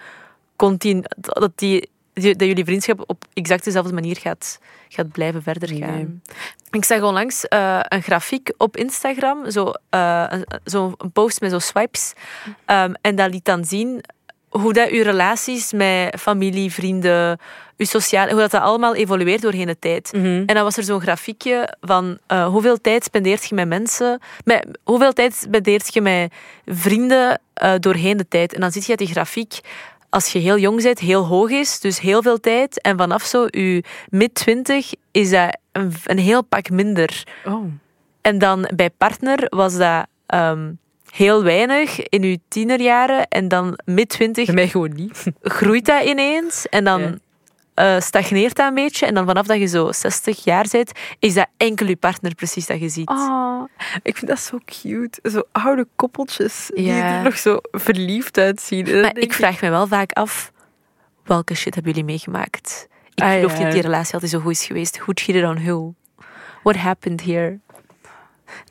continu, 0.55 1.03
dat, 1.17 1.51
die- 1.55 1.89
dat 2.21 2.47
jullie 2.47 2.65
vriendschap 2.65 3.03
op 3.07 3.25
exact 3.33 3.63
dezelfde 3.63 3.93
manier 3.93 4.17
gaat, 4.17 4.59
gaat 4.89 5.11
blijven 5.11 5.43
verder 5.43 5.69
gaan. 5.69 5.93
Nee. 5.93 6.19
Ik 6.71 6.85
zag 6.85 7.01
onlangs 7.01 7.47
eh, 7.47 7.79
een 7.87 8.01
grafiek 8.01 8.53
op 8.57 8.77
Instagram, 8.77 9.51
zo, 9.51 9.71
eh, 9.89 10.25
een, 10.29 10.45
zo 10.65 10.93
een 10.97 11.11
post 11.11 11.41
met 11.41 11.51
zo 11.51 11.59
swipes. 11.59 12.13
Ehm, 12.65 12.93
en 13.01 13.15
dat 13.15 13.31
liet 13.31 13.45
dan 13.45 13.65
zien 13.65 14.03
hoe 14.49 14.73
dat 14.73 14.89
uw 14.89 15.03
relaties 15.03 15.73
met 15.73 16.19
familie, 16.19 16.71
vrienden, 16.71 17.39
uw 17.77 17.85
sociaal, 17.85 18.27
hoe 18.27 18.39
dat, 18.39 18.51
dat 18.51 18.61
allemaal 18.61 18.95
evolueert 18.95 19.41
doorheen 19.41 19.65
de 19.65 19.79
tijd. 19.79 20.11
Mhm. 20.13 20.25
En 20.25 20.45
dan 20.45 20.63
was 20.63 20.77
er 20.77 20.83
zo'n 20.83 21.01
grafiekje 21.01 21.75
van 21.81 22.17
eh, 22.27 22.47
hoeveel 22.47 22.81
tijd 22.81 23.03
spendeert 23.03 23.45
je 23.45 23.55
met 23.55 23.67
mensen, 23.67 24.19
met, 24.43 24.79
hoeveel 24.83 25.13
tijd 25.13 25.33
spendeert 25.33 25.93
je 25.93 26.01
met 26.01 26.33
vrienden 26.65 27.41
doorheen 27.79 28.17
de 28.17 28.27
tijd. 28.27 28.53
En 28.53 28.61
dan 28.61 28.71
zie 28.71 28.83
je 28.85 28.95
die 28.95 29.07
grafiek, 29.07 29.59
als 30.09 30.31
je 30.31 30.39
heel 30.39 30.57
jong 30.57 30.83
bent, 30.83 30.99
heel 30.99 31.25
hoog 31.25 31.49
is, 31.49 31.79
dus 31.79 31.99
heel 31.99 32.21
veel 32.21 32.39
tijd. 32.39 32.81
En 32.81 32.97
vanaf 32.97 33.23
zo 33.23 33.45
je 33.49 33.83
mid-twintig 34.09 34.91
is 35.11 35.29
dat 35.29 35.57
een, 35.71 35.93
een 36.03 36.17
heel 36.17 36.43
pak 36.43 36.69
minder. 36.69 37.23
Oh. 37.45 37.63
En 38.21 38.37
dan 38.37 38.69
bij 38.75 38.89
partner 38.89 39.45
was 39.49 39.77
dat 39.77 40.05
ehm, 40.25 40.71
heel 41.11 41.43
weinig 41.43 42.01
in 42.03 42.23
uw 42.23 42.37
tienerjaren. 42.47 43.27
En 43.27 43.47
dan 43.47 43.79
mid-twintig 43.85 44.45
Bij 44.45 44.55
mij 44.55 44.67
gewoon 44.67 44.93
niet. 44.95 45.23
groeit 45.41 45.85
dat 45.85 46.03
ineens 46.03 46.67
en 46.67 46.83
dan 46.83 47.01
Ja. 47.01 47.15
Eh, 47.79 47.99
stagneert 47.99 48.55
dat 48.55 48.67
een 48.67 48.73
beetje. 48.73 49.05
En 49.05 49.13
dan 49.13 49.25
vanaf 49.25 49.45
dat 49.47 49.57
je 49.59 49.65
zo 49.65 49.91
60 49.91 50.43
jaar 50.43 50.65
bent, 50.71 50.91
is 51.19 51.33
dat 51.33 51.47
enkel 51.57 51.87
je 51.87 51.95
partner 51.95 52.35
precies 52.35 52.65
dat 52.67 52.79
je 52.79 52.89
ziet. 52.89 53.09
Oh, 53.09 53.63
ik 54.03 54.17
vind 54.17 54.27
dat 54.31 54.39
zo 54.39 54.57
cute. 54.65 55.19
Zo 55.29 55.41
oude 55.51 55.87
koppeltjes 55.95 56.71
die 56.73 56.91
er 56.91 57.23
nog 57.23 57.37
zo 57.37 57.57
verliefd 57.61 58.37
uitzien. 58.37 58.85
Dan 58.85 59.01
maar 59.01 59.17
ik 59.17 59.33
vraag 59.33 59.61
me 59.61 59.69
wel 59.69 59.87
vaak 59.87 60.11
af, 60.11 60.51
welke 61.23 61.55
shit 61.55 61.73
hebben 61.75 61.91
jullie 61.91 62.07
meegemaakt? 62.07 62.87
Ik 63.13 63.23
Ah, 63.23 63.31
geloof 63.31 63.51
ja. 63.51 63.55
niet 63.57 63.63
dat 63.65 63.73
die 63.73 63.81
relatie 63.81 64.13
altijd 64.13 64.31
zo 64.31 64.39
goed 64.39 64.51
is 64.51 64.65
geweest. 64.65 64.97
Who 64.97 65.11
cheated 65.15 65.43
on 65.43 65.63
who? 65.63 65.93
What 66.63 66.75
happened 66.75 67.23
here? 67.23 67.59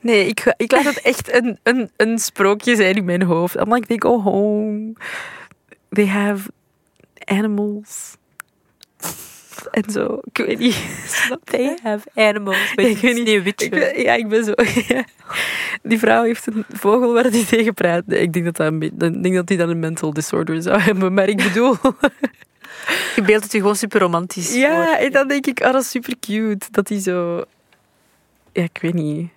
Nee, 0.01 0.27
ik, 0.27 0.53
ik 0.57 0.71
laat 0.71 0.83
het 0.83 1.01
echt 1.01 1.33
een, 1.33 1.59
een, 1.63 1.91
een 1.97 2.19
sprookje 2.19 2.75
zijn 2.75 2.95
in 2.95 3.05
mijn 3.05 3.21
hoofd. 3.21 3.55
I'm 3.55 3.73
like, 3.73 3.87
they 3.87 3.97
go 3.99 4.21
home. 4.21 4.93
They 5.89 6.07
have 6.07 6.49
animals. 7.25 8.17
En 9.71 9.91
zo. 9.91 10.19
Ik 10.31 10.45
weet 10.45 10.59
niet. 10.59 10.73
Snap 11.07 11.49
je? 11.49 11.57
They 11.57 11.77
have 11.83 12.07
animals. 12.15 12.73
Ik 12.75 12.97
weet 12.97 13.15
niet. 13.43 13.61
Ik 13.61 13.69
ben, 13.69 14.01
ja, 14.01 14.13
ik 14.13 14.27
ben 14.27 14.43
zo. 14.43 14.53
ja. 14.93 15.03
Die 15.83 15.99
vrouw 15.99 16.23
heeft 16.23 16.47
een 16.47 16.65
vogel 16.73 17.13
waar 17.13 17.23
hij 17.23 17.45
tegen 17.45 17.73
praat. 17.73 18.05
Nee, 18.05 18.19
ik 18.21 18.33
denk 18.33 18.45
dat, 18.45 18.55
dat 18.55 18.67
een 18.67 19.21
denk 19.21 19.35
dat 19.35 19.49
hij 19.49 19.57
dan 19.57 19.69
een 19.69 19.79
mental 19.79 20.13
disorder 20.13 20.61
zou 20.61 20.79
hebben. 20.89 21.13
Maar 21.13 21.27
ik 21.29 21.37
bedoel... 21.37 21.75
Je 23.15 23.21
beeldt 23.21 23.43
het 23.43 23.51
je 23.51 23.57
gewoon 23.59 23.75
super 23.75 23.99
romantisch 23.99 24.53
Ja, 24.55 24.85
voor. 24.85 24.95
en 24.95 25.11
dan 25.11 25.27
denk 25.27 25.45
ik, 25.47 25.59
oh, 25.59 25.71
dat 25.71 25.81
is 25.81 25.89
super 25.89 26.13
cute. 26.19 26.67
Dat 26.71 26.87
die 26.87 27.01
zo... 27.01 27.43
Ja, 28.53 28.63
ik 28.63 28.77
weet 28.81 28.93
niet. 28.93 29.29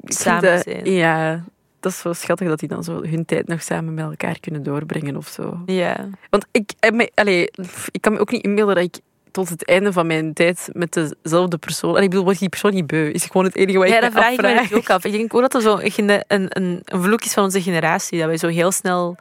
Ik 0.00 0.12
Samen 0.12 0.42
dat- 0.42 0.62
zijn. 0.62 0.92
Ja, 0.92 1.44
dat 1.80 1.92
is 1.92 1.98
zo 1.98 2.12
schattig 2.12 2.48
dat 2.48 2.58
die 2.58 2.68
dan 2.68 2.84
zo 2.84 3.02
hun 3.02 3.24
tijd 3.24 3.46
nog 3.48 3.62
samen 3.62 3.94
met 3.94 4.04
elkaar 4.04 4.40
kunnen 4.40 4.62
doorbrengen 4.62 5.16
of 5.16 5.28
zo. 5.28 5.62
Ja. 5.66 6.08
Want 6.30 6.46
ik, 6.50 6.70
eh, 6.80 7.06
allee, 7.14 7.50
ik 7.90 8.00
kan 8.00 8.12
me 8.12 8.18
ook 8.18 8.30
niet 8.30 8.44
inbeelden 8.44 8.74
dat 8.74 8.84
ik 8.84 9.00
tot 9.32 9.48
het 9.48 9.66
einde 9.66 9.92
van 9.92 10.06
mijn 10.06 10.32
tijd 10.32 10.68
met 10.72 11.12
dezelfde 11.22 11.58
persoon... 11.58 11.96
En 11.96 12.02
ik 12.02 12.08
bedoel, 12.08 12.24
wordt 12.24 12.38
die 12.38 12.48
persoon 12.48 12.74
niet 12.74 12.86
beu? 12.86 13.10
Is 13.10 13.24
gewoon 13.24 13.44
het 13.44 13.56
enige 13.56 13.78
wat 13.78 13.88
Ja, 13.88 13.94
ik 13.94 14.00
dat 14.00 14.12
me 14.12 14.18
vraag 14.18 14.64
ik 14.64 14.70
me 14.70 14.76
ook 14.76 14.90
af. 14.90 15.04
Ik 15.04 15.12
denk 15.12 15.34
ook 15.34 15.40
dat 15.40 15.54
er 15.54 15.60
zo 15.60 15.78
een, 15.78 16.08
een, 16.08 16.46
een, 16.48 16.80
een 16.84 17.02
vloek 17.02 17.24
is 17.24 17.32
van 17.32 17.44
onze 17.44 17.62
generatie. 17.62 18.18
Dat 18.18 18.26
wij 18.26 18.36
zo 18.36 18.48
heel 18.48 18.72
snel 18.72 19.16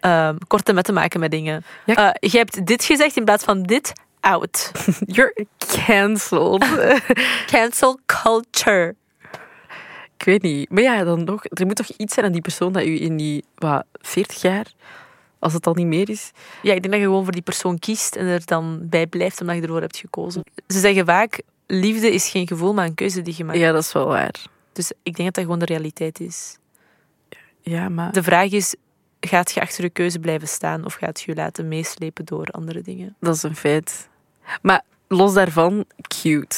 ehm, 0.00 0.36
korte 0.46 0.72
metten 0.72 0.94
maken 0.94 1.20
met 1.20 1.30
dingen. 1.30 1.64
Ja. 1.84 2.12
Eh, 2.12 2.30
je 2.30 2.38
hebt 2.38 2.66
dit 2.66 2.84
gezegd 2.84 3.16
in 3.16 3.24
plaats 3.24 3.44
van 3.44 3.62
dit. 3.62 3.92
Out. 4.20 4.72
You're 5.06 5.46
cancelled. 5.86 6.64
Cancel 7.52 7.98
culture. 8.06 8.94
ik 10.18 10.24
weet 10.24 10.42
niet. 10.42 10.70
Maar 10.70 10.82
ja, 10.82 11.04
dan 11.04 11.24
nog... 11.24 11.44
Er 11.44 11.66
moet 11.66 11.76
toch 11.76 11.88
iets 11.96 12.14
zijn 12.14 12.26
aan 12.26 12.32
die 12.32 12.40
persoon 12.40 12.72
dat 12.72 12.84
u 12.84 13.00
in 13.00 13.16
die, 13.16 13.44
wat, 13.54 13.84
40 14.00 14.40
jaar... 14.40 14.66
Als 15.46 15.54
het 15.54 15.66
al 15.66 15.74
niet 15.74 15.86
meer 15.86 16.10
is. 16.10 16.30
Ja, 16.62 16.72
ik 16.74 16.80
denk 16.80 16.92
dat 16.92 17.02
je 17.02 17.08
gewoon 17.08 17.24
voor 17.24 17.32
die 17.32 17.42
persoon 17.42 17.78
kiest 17.78 18.16
en 18.16 18.26
er 18.26 18.44
dan 18.44 18.78
bij 18.82 19.06
blijft 19.06 19.40
omdat 19.40 19.56
je 19.56 19.62
ervoor 19.62 19.80
hebt 19.80 19.96
gekozen. 19.96 20.42
Ze 20.66 20.78
zeggen 20.78 21.06
vaak, 21.06 21.42
liefde 21.66 22.12
is 22.12 22.28
geen 22.28 22.46
gevoel, 22.46 22.74
maar 22.74 22.86
een 22.86 22.94
keuze 22.94 23.22
die 23.22 23.34
je 23.36 23.44
maakt. 23.44 23.58
Ja, 23.58 23.72
dat 23.72 23.82
is 23.82 23.92
wel 23.92 24.06
waar. 24.06 24.34
Dus 24.72 24.90
ik 24.90 25.16
denk 25.16 25.16
dat 25.16 25.34
dat 25.34 25.44
gewoon 25.44 25.58
de 25.58 25.64
realiteit 25.64 26.20
is. 26.20 26.58
Ja, 27.60 27.88
maar... 27.88 28.12
De 28.12 28.22
vraag 28.22 28.50
is, 28.50 28.74
gaat 29.20 29.52
je 29.52 29.60
achter 29.60 29.84
je 29.84 29.90
keuze 29.90 30.18
blijven 30.18 30.48
staan 30.48 30.84
of 30.84 30.94
gaat 30.94 31.20
je 31.20 31.30
je 31.30 31.36
laten 31.36 31.68
meeslepen 31.68 32.24
door 32.24 32.46
andere 32.46 32.82
dingen? 32.82 33.16
Dat 33.20 33.34
is 33.34 33.42
een 33.42 33.56
feit. 33.56 34.08
Maar 34.62 34.82
los 35.08 35.34
daarvan, 35.34 35.84
cute. 36.08 36.56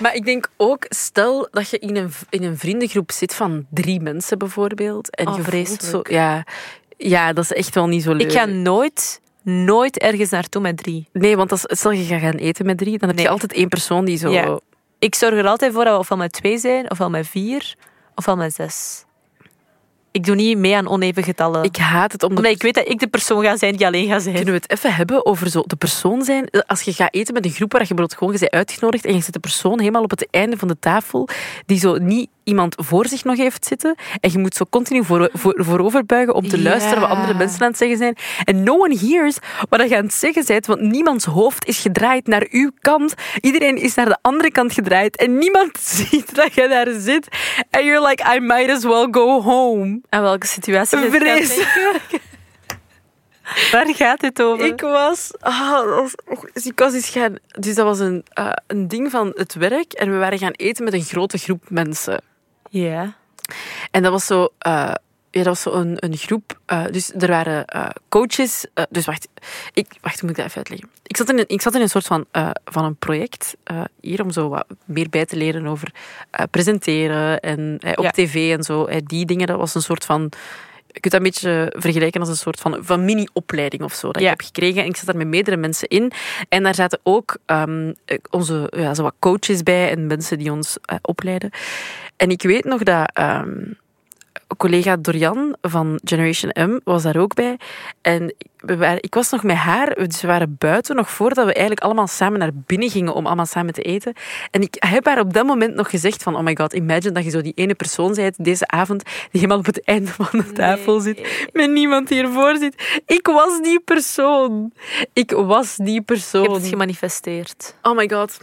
Maar 0.00 0.14
ik 0.14 0.24
denk 0.24 0.50
ook, 0.56 0.86
stel 0.88 1.48
dat 1.50 1.70
je 1.70 1.78
in 1.78 1.96
een, 1.96 2.10
in 2.30 2.42
een 2.42 2.58
vriendengroep 2.58 3.10
zit 3.10 3.34
van 3.34 3.66
drie 3.70 4.00
mensen 4.00 4.38
bijvoorbeeld. 4.38 5.16
En 5.16 5.26
Oh, 5.26 5.36
je 5.36 5.42
voelt 5.42 5.54
vreselijk. 5.54 5.82
Zo, 5.82 6.14
ja, 6.14 6.44
ja, 6.96 7.32
dat 7.32 7.44
is 7.44 7.52
echt 7.52 7.74
wel 7.74 7.86
niet 7.86 8.02
zo 8.02 8.12
leuk. 8.12 8.20
Ik 8.26 8.32
ga 8.32 8.44
nooit, 8.44 9.20
nooit 9.42 9.98
ergens 9.98 10.30
naartoe 10.30 10.62
met 10.62 10.76
drie. 10.76 11.08
Nee, 11.12 11.36
want 11.36 11.50
als, 11.50 11.62
stel 11.66 11.90
je 11.90 12.04
gaat 12.04 12.20
gaan 12.20 12.34
eten 12.34 12.66
met 12.66 12.78
drie, 12.78 12.98
dan 12.98 13.08
heb 13.08 13.16
Nee. 13.16 13.26
je 13.26 13.32
altijd 13.32 13.52
één 13.52 13.68
persoon 13.68 14.04
die 14.04 14.16
zo... 14.18 14.30
Ja. 14.30 14.60
Ik 14.98 15.14
zorg 15.14 15.34
er 15.34 15.46
altijd 15.46 15.72
voor 15.72 15.84
dat 15.84 15.92
we 15.92 15.98
ofwel 15.98 16.18
met 16.18 16.32
twee 16.32 16.58
zijn, 16.58 16.90
ofwel 16.90 17.10
met 17.10 17.26
vier, 17.26 17.74
ofwel 18.14 18.36
met 18.36 18.54
zes. 18.54 19.04
Ik 20.12 20.24
doe 20.24 20.34
niet 20.34 20.58
mee 20.58 20.76
aan 20.76 20.88
oneven 20.88 21.22
getallen. 21.22 21.62
Ik 21.64 21.76
haat 21.76 22.12
het 22.12 22.22
om 22.22 22.36
Omdat 22.36 22.52
ik 22.52 22.62
weet 22.62 22.74
dat 22.74 22.88
ik 22.88 22.98
de 22.98 23.06
persoon 23.06 23.42
ga 23.44 23.56
zijn 23.56 23.76
die 23.76 23.86
alleen 23.86 24.08
gaat 24.08 24.22
zijn. 24.22 24.34
Kunnen 24.34 24.54
we 24.54 24.60
het 24.60 24.70
even 24.70 24.94
hebben 24.94 25.26
over 25.26 25.50
zo 25.50 25.62
de 25.66 25.76
persoon 25.76 26.22
zijn? 26.24 26.50
Als 26.66 26.82
je 26.82 26.92
gaat 26.92 27.14
eten 27.14 27.34
met 27.34 27.44
een 27.44 27.50
groep 27.50 27.72
waar 27.72 27.80
je 27.80 27.86
bijvoorbeeld 27.86 28.18
gewoon 28.18 28.32
je 28.32 28.38
bent 28.38 28.52
uitgenodigd 28.52 29.04
en 29.04 29.14
je 29.14 29.20
zet 29.20 29.32
de 29.32 29.40
persoon 29.40 29.78
helemaal 29.78 30.02
op 30.02 30.10
het 30.10 30.26
einde 30.30 30.56
van 30.56 30.68
de 30.68 30.78
tafel 30.78 31.28
die 31.66 31.78
zo 31.78 31.96
niet 31.96 32.30
iemand 32.44 32.74
voor 32.78 33.06
zich 33.06 33.24
nog 33.24 33.36
heeft 33.36 33.64
zitten 33.64 33.94
en 34.20 34.30
je 34.32 34.38
moet 34.38 34.54
zo 34.54 34.64
continu 34.70 35.04
voor, 35.04 35.30
voor, 35.32 35.54
vooroverbuigen 35.56 36.34
om 36.34 36.48
te 36.48 36.62
luisteren 36.62 37.00
wat 37.00 37.10
andere 37.10 37.34
mensen 37.34 37.60
aan 37.60 37.68
het 37.68 37.78
zeggen 37.78 37.96
zijn. 37.96 38.16
En 38.44 38.62
no 38.62 38.78
one 38.78 38.98
hears 38.98 39.36
wat 39.68 39.88
je 39.88 39.96
aan 39.96 40.04
het 40.04 40.14
zeggen 40.14 40.44
bent, 40.46 40.66
want 40.66 40.80
niemands 40.80 41.24
hoofd 41.24 41.66
is 41.66 41.78
gedraaid 41.78 42.26
naar 42.26 42.46
uw 42.50 42.70
kant. 42.80 43.14
Iedereen 43.40 43.76
is 43.76 43.94
naar 43.94 44.08
de 44.08 44.18
andere 44.22 44.50
kant 44.50 44.72
gedraaid 44.72 45.16
en 45.16 45.38
niemand 45.38 45.78
ziet 45.98 46.34
dat 46.34 46.54
je 46.54 46.68
daar 46.68 47.00
zit. 47.00 47.28
En 47.70 47.84
you're 47.84 48.08
like, 48.08 48.34
I 48.36 48.40
might 48.40 48.70
as 48.70 48.82
well 48.82 49.08
go 49.10 49.42
home. 49.42 50.00
Aan 50.08 50.22
welke 50.22 50.46
situatie 50.46 50.98
Vreselijk. 50.98 51.74
denken? 51.74 52.30
Waar 53.72 53.94
gaat 53.94 54.20
dit 54.20 54.42
over? 54.42 54.66
Ik 54.66 54.80
was, 54.80 55.32
ah, 55.40 55.70
dat 55.70 56.16
dus 56.52 56.66
ik 56.66 56.78
was 56.78 56.94
eens 56.94 57.08
gaan, 57.08 57.36
dus 57.58 57.74
dat 57.74 57.84
was 57.84 57.98
een, 57.98 58.24
eh, 58.32 58.52
een 58.66 58.88
ding 58.88 59.10
van 59.10 59.32
het 59.34 59.54
werk 59.54 59.92
en 59.92 60.10
we 60.10 60.16
waren 60.16 60.38
gaan 60.38 60.52
eten 60.52 60.84
met 60.84 60.92
een 60.92 61.02
grote 61.02 61.38
groep 61.38 61.64
mensen. 61.68 62.22
Ja. 62.72 63.14
En 63.90 64.02
dat 64.02 64.12
was 64.12 64.26
zo, 64.26 64.48
eh, 64.58 64.72
ja, 65.30 65.42
dat 65.42 65.44
was 65.44 65.60
zo 65.62 65.70
een, 65.72 65.96
een 65.98 66.16
groep. 66.16 66.58
eh, 66.66 66.84
dus 66.90 67.12
er 67.18 67.28
waren 67.28 67.64
eh, 67.66 67.88
coaches. 68.08 68.66
dus 68.90 69.06
wacht, 69.06 69.28
ik, 69.72 69.86
wacht, 70.00 70.22
moet 70.22 70.30
ik 70.30 70.36
dat 70.36 70.44
even 70.46 70.56
uitleggen? 70.56 70.90
Ik 71.06 71.16
zat 71.16 71.28
in 71.28 71.38
een, 71.38 71.44
ik 71.48 71.60
zat 71.62 71.74
in 71.74 71.80
een 71.80 71.88
soort 71.88 72.06
van, 72.06 72.26
van 72.64 72.84
een 72.84 72.96
project 72.96 73.56
hier 74.00 74.22
om 74.22 74.30
zo 74.30 74.48
wat 74.48 74.66
meer 74.84 75.08
bij 75.10 75.26
te 75.26 75.36
leren 75.36 75.66
over 75.66 75.92
presenteren 76.50 77.40
en 77.40 77.78
op 77.96 78.04
Ja. 78.04 78.10
tv 78.10 78.56
en 78.56 78.62
zo. 78.62 78.88
die 79.04 79.26
dingen, 79.26 79.46
dat 79.46 79.58
was 79.58 79.74
een 79.74 79.82
soort 79.82 80.04
van. 80.04 80.32
Je 80.92 81.00
kunt 81.00 81.12
dat 81.12 81.14
een 81.14 81.22
beetje 81.22 81.72
vergelijken 81.78 82.20
als 82.20 82.28
een 82.28 82.36
soort 82.36 82.60
van, 82.60 82.78
van 82.80 83.04
mini-opleiding 83.04 83.82
of 83.82 83.92
zo 83.94 84.12
dat 84.12 84.22
Ja. 84.22 84.30
ik 84.32 84.38
heb 84.38 84.46
gekregen. 84.46 84.82
En 84.82 84.88
ik 84.88 84.96
zat 84.96 85.06
daar 85.06 85.16
met 85.16 85.26
meerdere 85.26 85.56
mensen 85.56 85.88
in. 85.88 86.12
En 86.48 86.62
daar 86.62 86.74
zaten 86.74 87.00
ook 87.02 87.36
ehm, 87.46 87.92
eh, 88.04 88.18
onze 88.30 88.72
ja, 88.76 88.94
zo 88.94 89.02
wat 89.02 89.14
coaches 89.18 89.62
bij 89.62 89.90
en 89.90 90.06
mensen 90.06 90.38
die 90.38 90.52
ons 90.52 90.76
eh, 90.84 90.96
opleiden. 91.02 91.50
En 92.16 92.30
ik 92.30 92.42
weet 92.42 92.64
nog 92.64 92.82
dat 92.82 93.10
ehm, 93.12 93.58
collega 94.56 94.96
Dorian 94.96 95.56
van 95.60 96.00
Generation 96.04 96.52
M 96.70 96.80
was 96.84 97.02
daar 97.02 97.16
ook 97.16 97.34
bij. 97.34 97.58
En 98.00 98.34
we 98.56 98.76
waren, 98.76 99.02
ik 99.02 99.14
was 99.14 99.30
nog 99.30 99.42
met 99.42 99.56
haar, 99.56 99.94
dus 99.94 100.20
we 100.20 100.26
waren 100.26 100.56
buiten 100.58 100.96
nog 100.96 101.10
voordat 101.10 101.44
we 101.44 101.52
eigenlijk 101.52 101.80
allemaal 101.80 102.06
samen 102.06 102.38
naar 102.38 102.50
binnen 102.54 102.90
gingen 102.90 103.14
om 103.14 103.26
allemaal 103.26 103.46
samen 103.46 103.74
te 103.74 103.82
eten. 103.82 104.12
En 104.50 104.62
ik 104.62 104.76
heb 104.78 105.06
haar 105.06 105.20
op 105.20 105.32
dat 105.32 105.46
moment 105.46 105.74
nog 105.74 105.90
gezegd 105.90 106.22
van, 106.22 106.36
oh 106.36 106.42
my 106.42 106.56
god, 106.56 106.72
imagine 106.72 107.12
dat 107.12 107.24
je 107.24 107.30
zo 107.30 107.40
die 107.40 107.52
ene 107.54 107.74
persoon 107.74 108.14
bent 108.14 108.44
deze 108.44 108.66
avond 108.66 109.02
die 109.04 109.12
helemaal 109.30 109.58
op 109.58 109.66
het 109.66 109.84
einde 109.84 110.10
van 110.10 110.26
de 110.30 110.52
tafel 110.52 111.00
zit, 111.00 111.48
met 111.52 111.70
niemand 111.70 112.08
hiervoor 112.08 112.56
zit. 112.56 113.02
Ik 113.06 113.26
was 113.26 113.60
die 113.62 113.80
persoon. 113.80 114.72
Ik 115.12 115.30
was 115.30 115.76
die 115.76 115.86
Je 115.86 115.92
hebt 115.92 116.06
persoon. 116.06 116.54
het 116.54 116.66
gemanifesteerd. 116.66 117.76
Oh 117.82 117.96
my 117.96 118.08
god. 118.10 118.38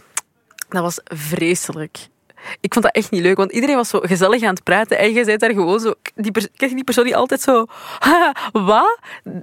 Dat 0.68 0.82
was 0.82 1.00
vreselijk. 1.04 2.08
Ik 2.60 2.72
vond 2.72 2.84
dat 2.84 2.94
echt 2.94 3.10
niet 3.10 3.22
leuk, 3.22 3.36
want 3.36 3.52
iedereen 3.52 3.76
was 3.76 3.88
zo 3.88 3.98
gezellig 4.02 4.42
aan 4.42 4.54
het 4.54 4.62
praten 4.62 4.98
en 4.98 5.12
je 5.12 5.24
zei 5.24 5.36
daar 5.36 5.50
gewoon 5.50 5.80
zo... 5.80 5.94
Die, 6.14 6.32
die 6.56 6.84
persoon 6.84 7.04
die 7.04 7.16
altijd 7.16 7.40
zo... 7.40 7.66
"Ha, 7.98 8.34
wat? 8.52 8.98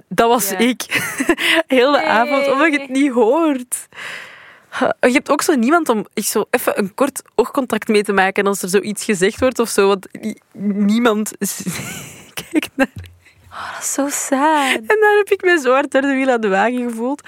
Dat 0.08 0.28
was 0.28 0.50
Ja. 0.50 0.58
ik. 0.58 0.82
Heel 1.66 1.92
de 1.92 1.98
Nee. 1.98 2.06
avond, 2.06 2.50
omdat 2.50 2.72
je 2.72 2.80
het 2.80 2.88
niet 2.90 3.12
hoort. 3.12 3.88
Je 5.00 5.12
hebt 5.12 5.30
ook 5.30 5.42
zo 5.42 5.54
niemand 5.54 5.88
om 5.88 6.06
zo 6.14 6.44
even 6.50 6.78
een 6.78 6.94
kort 6.94 7.22
oogcontact 7.34 7.88
mee 7.88 8.02
te 8.04 8.12
maken 8.12 8.46
als 8.46 8.62
er 8.62 8.68
zoiets 8.68 9.04
gezegd 9.04 9.40
wordt 9.40 9.58
of 9.58 9.68
zo, 9.68 9.86
want 9.86 10.06
nie- 10.20 10.40
niemand 10.86 11.32
kijkt 12.50 12.70
naar... 12.74 12.90
Oh, 13.50 13.72
dat 13.74 13.82
is 13.82 13.92
zo 13.92 14.08
sad. 14.08 14.74
En 14.74 14.98
daar 15.00 15.16
heb 15.16 15.28
ik 15.30 15.42
mij 15.44 15.56
zo 15.58 15.72
hard 15.72 15.90
door 15.90 16.00
de 16.02 16.14
wiel 16.14 16.30
aan 16.30 16.40
de 16.40 16.48
wagen 16.48 16.88
gevoeld. 16.90 17.22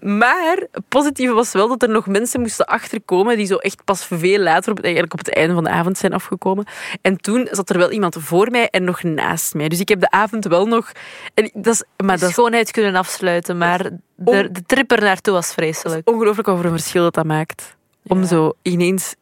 Maar 0.00 0.56
het 0.72 0.88
positieve 0.88 1.32
was 1.32 1.52
wel 1.52 1.68
dat 1.68 1.82
er 1.82 1.88
nog 1.88 2.06
mensen 2.06 2.40
moesten 2.40 2.66
achterkomen 2.66 3.36
die 3.36 3.46
zo 3.46 3.56
echt 3.56 3.84
pas 3.84 4.04
veel 4.06 4.38
later, 4.38 4.70
op, 4.70 4.76
het- 4.76 4.84
eigenlijk 4.84 5.12
op 5.14 5.18
het 5.18 5.34
einde 5.34 5.54
van 5.54 5.64
de 5.64 5.70
avond 5.70 5.98
zijn 5.98 6.12
afgekomen. 6.12 6.66
En 7.02 7.16
toen 7.16 7.48
zat 7.50 7.70
er 7.70 7.78
wel 7.78 7.90
iemand 7.90 8.16
voor 8.18 8.50
mij 8.50 8.68
en 8.70 8.84
nog 8.84 9.02
naast 9.02 9.54
mij. 9.54 9.68
Dus 9.68 9.80
ik 9.80 9.88
heb 9.88 10.00
de 10.00 10.10
avond 10.10 10.44
wel 10.44 10.66
nog... 10.66 10.92
En 11.34 11.50
dat 11.54 11.74
is, 11.74 11.84
maar 12.04 12.18
dat 12.18 12.28
is 12.28 12.34
schoonheid 12.34 12.70
kunnen 12.70 12.94
afsluiten, 12.96 13.58
maar 13.58 13.82
de, 14.16 14.48
de 14.52 14.62
trip 14.66 14.90
er 14.90 15.00
naartoe 15.00 15.34
was 15.34 15.52
vreselijk. 15.52 16.08
ongelooflijk 16.10 16.48
over 16.48 16.64
een 16.64 16.70
verschil 16.78 17.02
dat 17.02 17.14
dat 17.14 17.24
maakt. 17.26 17.76
Om 18.06 18.20
Ja. 18.20 18.26
zo 18.26 18.52
ineens 18.62 19.14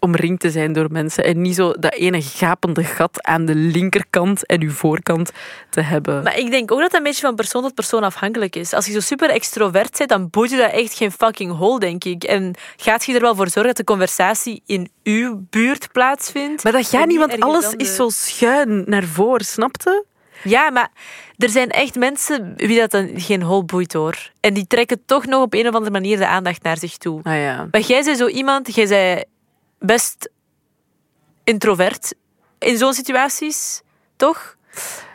omringd 0.00 0.40
te 0.40 0.50
zijn 0.50 0.72
door 0.72 0.86
mensen. 0.90 1.24
En 1.24 1.40
niet 1.40 1.54
zo 1.54 1.72
dat 1.72 1.92
ene 1.92 2.22
gapende 2.22 2.84
gat 2.84 3.26
aan 3.26 3.44
de 3.44 3.54
linkerkant 3.54 4.46
en 4.46 4.62
uw 4.62 4.70
voorkant 4.70 5.30
te 5.70 5.80
hebben. 5.80 6.22
Maar 6.22 6.38
ik 6.38 6.50
denk 6.50 6.72
ook 6.72 6.80
dat 6.80 6.90
dat 6.90 6.98
een 6.98 7.06
beetje 7.06 7.26
van 7.26 7.34
persoon 7.34 7.62
tot 7.62 7.74
persoon 7.74 8.02
afhankelijk 8.02 8.56
is. 8.56 8.72
Als 8.72 8.86
je 8.86 8.92
zo 8.92 9.00
super 9.00 9.30
extrovert 9.30 9.98
bent, 9.98 10.10
dan 10.10 10.30
boeit 10.30 10.50
je 10.50 10.56
dat 10.56 10.72
echt 10.72 10.94
geen 10.94 11.12
fucking 11.12 11.56
hol, 11.56 11.78
denk 11.78 12.04
ik. 12.04 12.24
En 12.24 12.54
gaat 12.76 13.04
je 13.04 13.14
er 13.14 13.20
wel 13.20 13.34
voor 13.34 13.48
zorgen 13.48 13.74
dat 13.74 13.76
de 13.76 13.92
conversatie 13.92 14.62
in 14.66 14.90
uw 15.04 15.46
buurt 15.50 15.92
plaatsvindt? 15.92 16.62
Maar 16.62 16.72
dat 16.72 16.88
gaat 16.88 17.06
niet, 17.06 17.18
want 17.18 17.40
alles 17.40 17.74
is 17.76 17.94
zo 17.94 18.08
schuin 18.08 18.82
naar 18.86 19.04
voren, 19.04 19.44
snapte? 19.44 20.04
Ja, 20.42 20.70
maar 20.70 20.90
er 21.36 21.48
zijn 21.48 21.70
echt 21.70 21.94
mensen 21.94 22.52
wie 22.56 22.78
dat 22.78 22.90
dan 22.90 23.10
geen 23.14 23.42
hol 23.42 23.64
boeit 23.64 23.92
hoor. 23.92 24.30
En 24.40 24.54
die 24.54 24.66
trekken 24.66 25.02
toch 25.06 25.26
nog 25.26 25.42
op 25.42 25.54
een 25.54 25.68
of 25.68 25.74
andere 25.74 25.90
manier 25.90 26.16
de 26.16 26.26
aandacht 26.26 26.62
naar 26.62 26.78
zich 26.78 26.96
toe. 26.96 27.20
Ah 27.22 27.36
ja. 27.36 27.68
Maar 27.70 27.80
jij 27.80 28.04
bent 28.04 28.18
zo 28.18 28.26
iemand, 28.26 28.74
jij 28.74 28.86
bent 28.86 29.24
best 29.80 30.30
introvert 31.44 32.14
in 32.58 32.76
zo'n 32.78 32.92
situaties, 32.94 33.82
toch? 34.16 34.56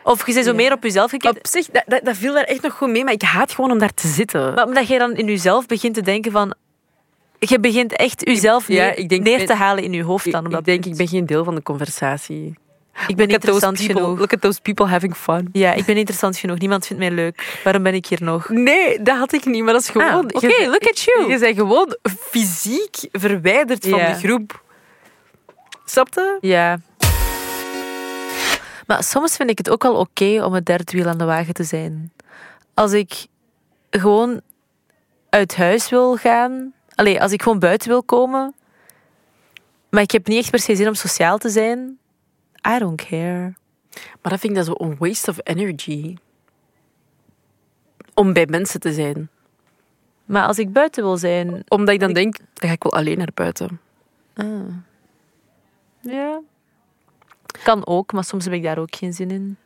Of 0.03 0.25
je 0.27 0.33
bent 0.33 0.45
zo 0.45 0.51
Ja. 0.51 0.57
meer 0.57 0.71
op 0.71 0.83
jezelf 0.83 1.09
gekend. 1.09 1.37
Op 1.37 1.47
zich, 1.47 1.65
dat, 1.69 1.83
dat, 1.87 2.05
dat 2.05 2.15
viel 2.17 2.33
daar 2.33 2.43
echt 2.43 2.61
nog 2.61 2.73
goed 2.73 2.89
mee, 2.89 3.03
maar 3.03 3.13
ik 3.13 3.21
haat 3.21 3.51
gewoon 3.51 3.71
om 3.71 3.79
daar 3.79 3.93
te 3.93 4.07
zitten. 4.07 4.53
Maar 4.53 4.65
omdat 4.65 4.87
jij 4.87 4.97
dan 4.97 5.15
in 5.15 5.25
jezelf 5.25 5.65
begint 5.65 5.93
te 5.93 6.01
denken 6.01 6.31
van... 6.31 6.53
Je 7.39 7.59
begint 7.59 7.93
echt 7.95 8.25
jezelf 8.27 8.67
neer, 8.67 8.97
ik 8.97 9.09
denk- 9.09 9.23
neer 9.23 9.45
te 9.45 9.53
halen 9.53 9.83
in 9.83 9.93
je 9.93 10.03
hoofd 10.03 10.31
dan. 10.31 10.45
Op 10.45 10.53
ik 10.53 10.65
denk, 10.65 10.85
ik 10.85 10.95
ben 10.95 11.07
geen 11.07 11.25
deel 11.25 11.43
van 11.43 11.55
de 11.55 11.61
conversatie. 11.61 12.53
Ik 13.07 13.15
ben 13.15 13.25
Look 13.25 13.35
interessant 13.35 13.77
people, 13.77 13.95
genoeg. 13.95 14.19
Look 14.19 14.33
at 14.33 14.41
those 14.41 14.61
people 14.61 14.87
having 14.87 15.15
fun. 15.15 15.49
Ja, 15.51 15.73
ik 15.73 15.85
ben 15.85 15.97
interessant 15.97 16.37
genoeg. 16.37 16.57
Niemand 16.57 16.85
vindt 16.85 17.03
mij 17.03 17.11
leuk. 17.11 17.59
Waarom 17.63 17.83
ben 17.83 17.93
ik 17.93 18.05
hier 18.05 18.23
nog? 18.23 18.49
Nee, 18.49 19.01
dat 19.01 19.17
had 19.17 19.33
ik 19.33 19.45
niet, 19.45 19.63
maar 19.63 19.73
dat 19.73 19.81
is 19.81 19.89
gewoon... 19.89 20.09
Ah, 20.09 20.43
Oké, 20.43 20.65
look 20.65 20.87
at 20.87 20.99
you. 20.99 21.31
Je 21.31 21.39
bent 21.39 21.55
gewoon 21.55 21.97
fysiek 22.03 23.07
verwijderd 23.11 23.87
van 23.87 23.99
de 23.99 24.13
groep. 24.13 24.63
Snapte? 25.85 26.37
Ja. 26.41 26.79
Maar 28.87 29.03
soms 29.03 29.35
vind 29.35 29.49
ik 29.49 29.57
het 29.57 29.69
ook 29.69 29.83
wel 29.83 29.95
oké 29.95 30.43
om 30.43 30.53
het 30.53 30.65
derde 30.65 30.91
wiel 30.97 31.07
aan 31.07 31.17
de 31.17 31.25
wagen 31.25 31.53
te 31.53 31.63
zijn. 31.63 32.11
Als 32.73 32.91
ik 32.91 33.25
gewoon 33.89 34.41
uit 35.29 35.55
huis 35.55 35.89
wil 35.89 36.15
gaan... 36.15 36.73
Allee, 36.95 37.21
als 37.21 37.31
ik 37.31 37.41
gewoon 37.41 37.59
buiten 37.59 37.89
wil 37.89 38.03
komen... 38.03 38.55
Maar 39.89 40.03
ik 40.03 40.11
heb 40.11 40.27
niet 40.27 40.39
echt 40.39 40.51
per 40.51 40.59
se 40.59 40.75
zin 40.75 40.87
om 40.87 40.93
sociaal 40.93 41.37
te 41.37 41.49
zijn... 41.49 41.97
I 42.67 42.79
don't 42.79 43.05
care. 43.07 43.53
Maar 44.21 44.31
dat 44.31 44.39
vind 44.39 44.43
ik 44.43 44.55
dat 44.55 44.65
zo 44.65 44.73
een 44.77 44.95
waste 44.97 45.29
of 45.29 45.39
energy. 45.43 46.15
Om 48.13 48.33
bij 48.33 48.45
mensen 48.45 48.79
te 48.79 48.93
zijn. 48.93 49.29
Maar 50.25 50.47
als 50.47 50.59
ik 50.59 50.73
buiten 50.73 51.03
wil 51.03 51.17
zijn... 51.17 51.63
Omdat 51.67 51.93
ik 51.93 51.99
dan 51.99 52.13
denk, 52.13 52.37
dan 52.37 52.69
ga 52.69 52.75
ik 52.75 52.83
wel 52.83 52.93
alleen 52.93 53.17
naar 53.17 53.31
buiten. 53.33 53.79
Ah. 54.33 54.67
Ja. 55.99 56.41
Kan 57.63 57.87
ook, 57.87 58.13
maar 58.13 58.23
soms 58.23 58.43
heb 58.43 58.53
ik 58.53 58.63
daar 58.63 58.77
ook 58.77 58.95
geen 58.95 59.13
zin 59.13 59.31
in. 59.31 59.57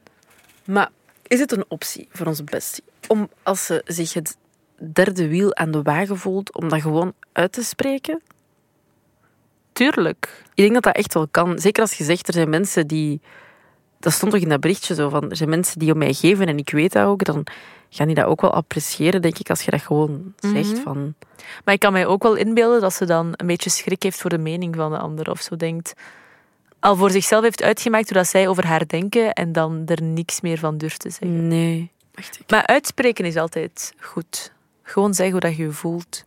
Maar 0.65 0.89
is 1.27 1.39
het 1.39 1.51
een 1.51 1.65
optie 1.68 2.08
voor 2.12 2.27
onze 2.27 2.44
bestie 2.44 2.84
om 3.08 3.29
als 3.44 3.65
ze 3.65 3.82
zich 3.86 4.13
het 4.13 4.38
derde 4.94 5.27
wiel 5.27 5.56
aan 5.56 5.72
de 5.72 5.82
wagen 5.82 6.18
voelt, 6.18 6.56
om 6.56 6.70
dat 6.70 6.82
gewoon 6.82 7.13
uit 7.32 7.51
te 7.51 7.63
spreken? 7.63 8.22
Tuurlijk. 9.79 10.43
Ik 10.53 10.55
denk 10.63 10.74
dat 10.74 10.83
dat 10.83 10.95
echt 10.95 11.13
wel 11.13 11.27
kan. 11.31 11.59
Zeker 11.59 11.81
als 11.81 11.93
je 11.93 12.03
zegt, 12.03 12.27
er 12.27 12.33
zijn 12.33 12.50
mensen 12.50 12.88
die... 12.88 13.21
Dat 14.00 14.13
stond 14.13 14.31
toch 14.31 14.41
in 14.41 14.50
dat 14.50 14.59
berichtje 14.59 14.93
zo 14.95 15.09
van, 15.09 15.29
er 15.29 15.36
zijn 15.36 15.50
mensen 15.50 15.79
die 15.79 15.91
om 15.91 15.98
mij 15.98 16.13
geven 16.13 16.48
en 16.48 16.57
ik 16.57 16.69
weet 16.69 16.91
dat 16.91 17.05
ook, 17.05 17.24
dan 17.24 17.43
gaan 17.89 18.05
die 18.05 18.15
dat 18.15 18.25
ook 18.25 18.41
wel 18.41 18.53
appreciëren, 18.53 19.21
denk 19.21 19.38
ik, 19.39 19.50
als 19.50 19.62
je 19.62 19.71
dat 19.71 19.81
gewoon 19.81 20.33
zegt 20.39 20.71
Mhm. 20.74 20.81
van... 20.81 21.13
Maar 21.65 21.74
ik 21.74 21.79
kan 21.79 21.91
mij 21.93 22.05
ook 22.05 22.24
wel 22.24 22.36
inbeelden 22.36 22.81
dat 22.81 22.93
ze 22.93 23.05
dan 23.05 23.33
een 23.36 23.48
beetje 23.48 23.69
schrik 23.69 24.03
heeft 24.03 24.21
voor 24.21 24.29
de 24.29 24.38
mening 24.38 24.75
van 24.75 24.91
de 24.91 24.98
ander. 24.98 25.29
Of 25.31 25.41
zo 25.41 25.55
denkt, 25.55 25.93
al 26.79 26.95
voor 26.95 27.12
zichzelf 27.12 27.43
heeft 27.43 27.63
uitgemaakt 27.63 28.09
hoe 28.09 28.17
dat 28.17 28.27
zij 28.27 28.48
over 28.48 28.65
haar 28.65 28.88
denken 28.88 29.33
en 29.33 29.51
dan 29.51 29.81
er 29.86 30.03
niks 30.03 30.41
meer 30.41 30.57
van 30.57 30.77
durft 30.77 31.00
te 31.00 31.09
zeggen. 31.09 31.48
Nee. 31.48 31.91
Wacht, 32.13 32.39
ik- 32.39 32.50
Maar 32.51 32.65
uitspreken 32.67 33.25
is 33.25 33.36
altijd 33.36 33.93
goed. 34.00 34.51
Gewoon 34.83 35.13
zeggen 35.13 35.31
hoe 35.31 35.50
dat 35.50 35.57
je 35.57 35.63
je 35.63 35.71
voelt. 35.71 36.25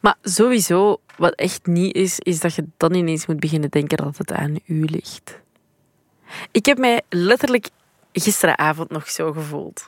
Maar 0.00 0.14
sowieso, 0.22 1.00
wat 1.20 1.34
echt 1.34 1.66
niet 1.66 1.94
is, 1.94 2.18
is 2.18 2.40
dat 2.40 2.54
je 2.54 2.64
dan 2.76 2.94
ineens 2.94 3.26
moet 3.26 3.40
beginnen 3.40 3.70
denken 3.70 3.96
dat 3.96 4.18
het 4.18 4.32
aan 4.32 4.56
u 4.66 4.84
ligt. 4.84 5.40
Ik 6.50 6.66
heb 6.66 6.78
mij 6.78 7.00
letterlijk 7.08 7.68
gisteravond 8.12 8.90
nog 8.90 9.10
zo 9.10 9.32
gevoeld. 9.32 9.86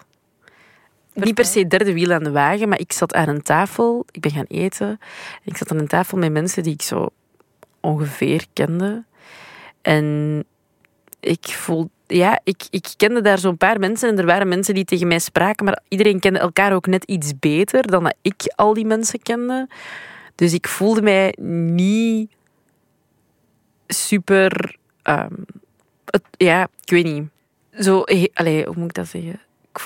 Niet 1.15 1.35
per 1.35 1.45
se 1.45 1.67
derde 1.67 1.93
wiel 1.93 2.13
aan 2.13 2.25
de 2.25 2.31
wagen, 2.31 2.69
maar 2.69 2.81
ik 2.81 2.93
zat 2.93 3.15
aan 3.15 3.29
een 3.29 3.43
tafel. 3.43 4.07
Ik 4.11 4.21
ben 4.21 4.31
gaan 4.31 4.45
eten. 4.49 4.99
Ik 5.43 5.57
zat 5.57 5.71
aan 5.71 5.79
een 5.79 5.87
tafel 5.87 6.19
met 6.19 6.33
mensen 6.33 6.63
die 6.63 6.73
ik 6.73 6.83
zo 6.83 7.09
ongeveer 7.81 8.47
kende. 8.53 9.05
En 9.83 10.45
ik 11.21 11.47
voel, 11.47 11.91
ja, 12.07 12.41
ik, 12.45 12.63
ik 12.71 12.95
kende 12.97 13.21
daar 13.21 13.39
zo'n 13.39 13.57
paar 13.57 13.79
mensen 13.79 14.09
en 14.09 14.19
er 14.19 14.27
waren 14.27 14.49
mensen 14.49 14.75
die 14.75 14.85
tegen 14.85 15.09
mij 15.09 15.19
spraken, 15.19 15.65
maar 15.65 15.81
iedereen 15.89 16.21
kende 16.21 16.39
elkaar 16.39 16.73
ook 16.73 16.87
net 16.87 17.05
iets 17.05 17.39
beter 17.39 17.87
dan 17.87 18.03
dat 18.03 18.15
ik 18.23 18.53
al 18.55 18.75
die 18.75 18.87
mensen 18.87 19.23
kende. 19.23 19.69
Dus 20.43 20.53
ik 20.53 20.69
voelde 20.69 21.03
mij 21.03 21.35
niet 21.41 22.31
super. 23.87 24.77
ehm, 25.03 25.35
het, 26.05 26.23
ja, 26.37 26.63
ik 26.85 26.91
weet 26.91 27.05
niet. 27.05 27.25
Zo, 27.85 28.03
allee, 28.35 28.65
hoe 28.65 28.75
moet 28.77 28.85
ik 28.89 28.95
dat 28.95 29.07
zeggen? 29.07 29.41
Ik 29.73 29.85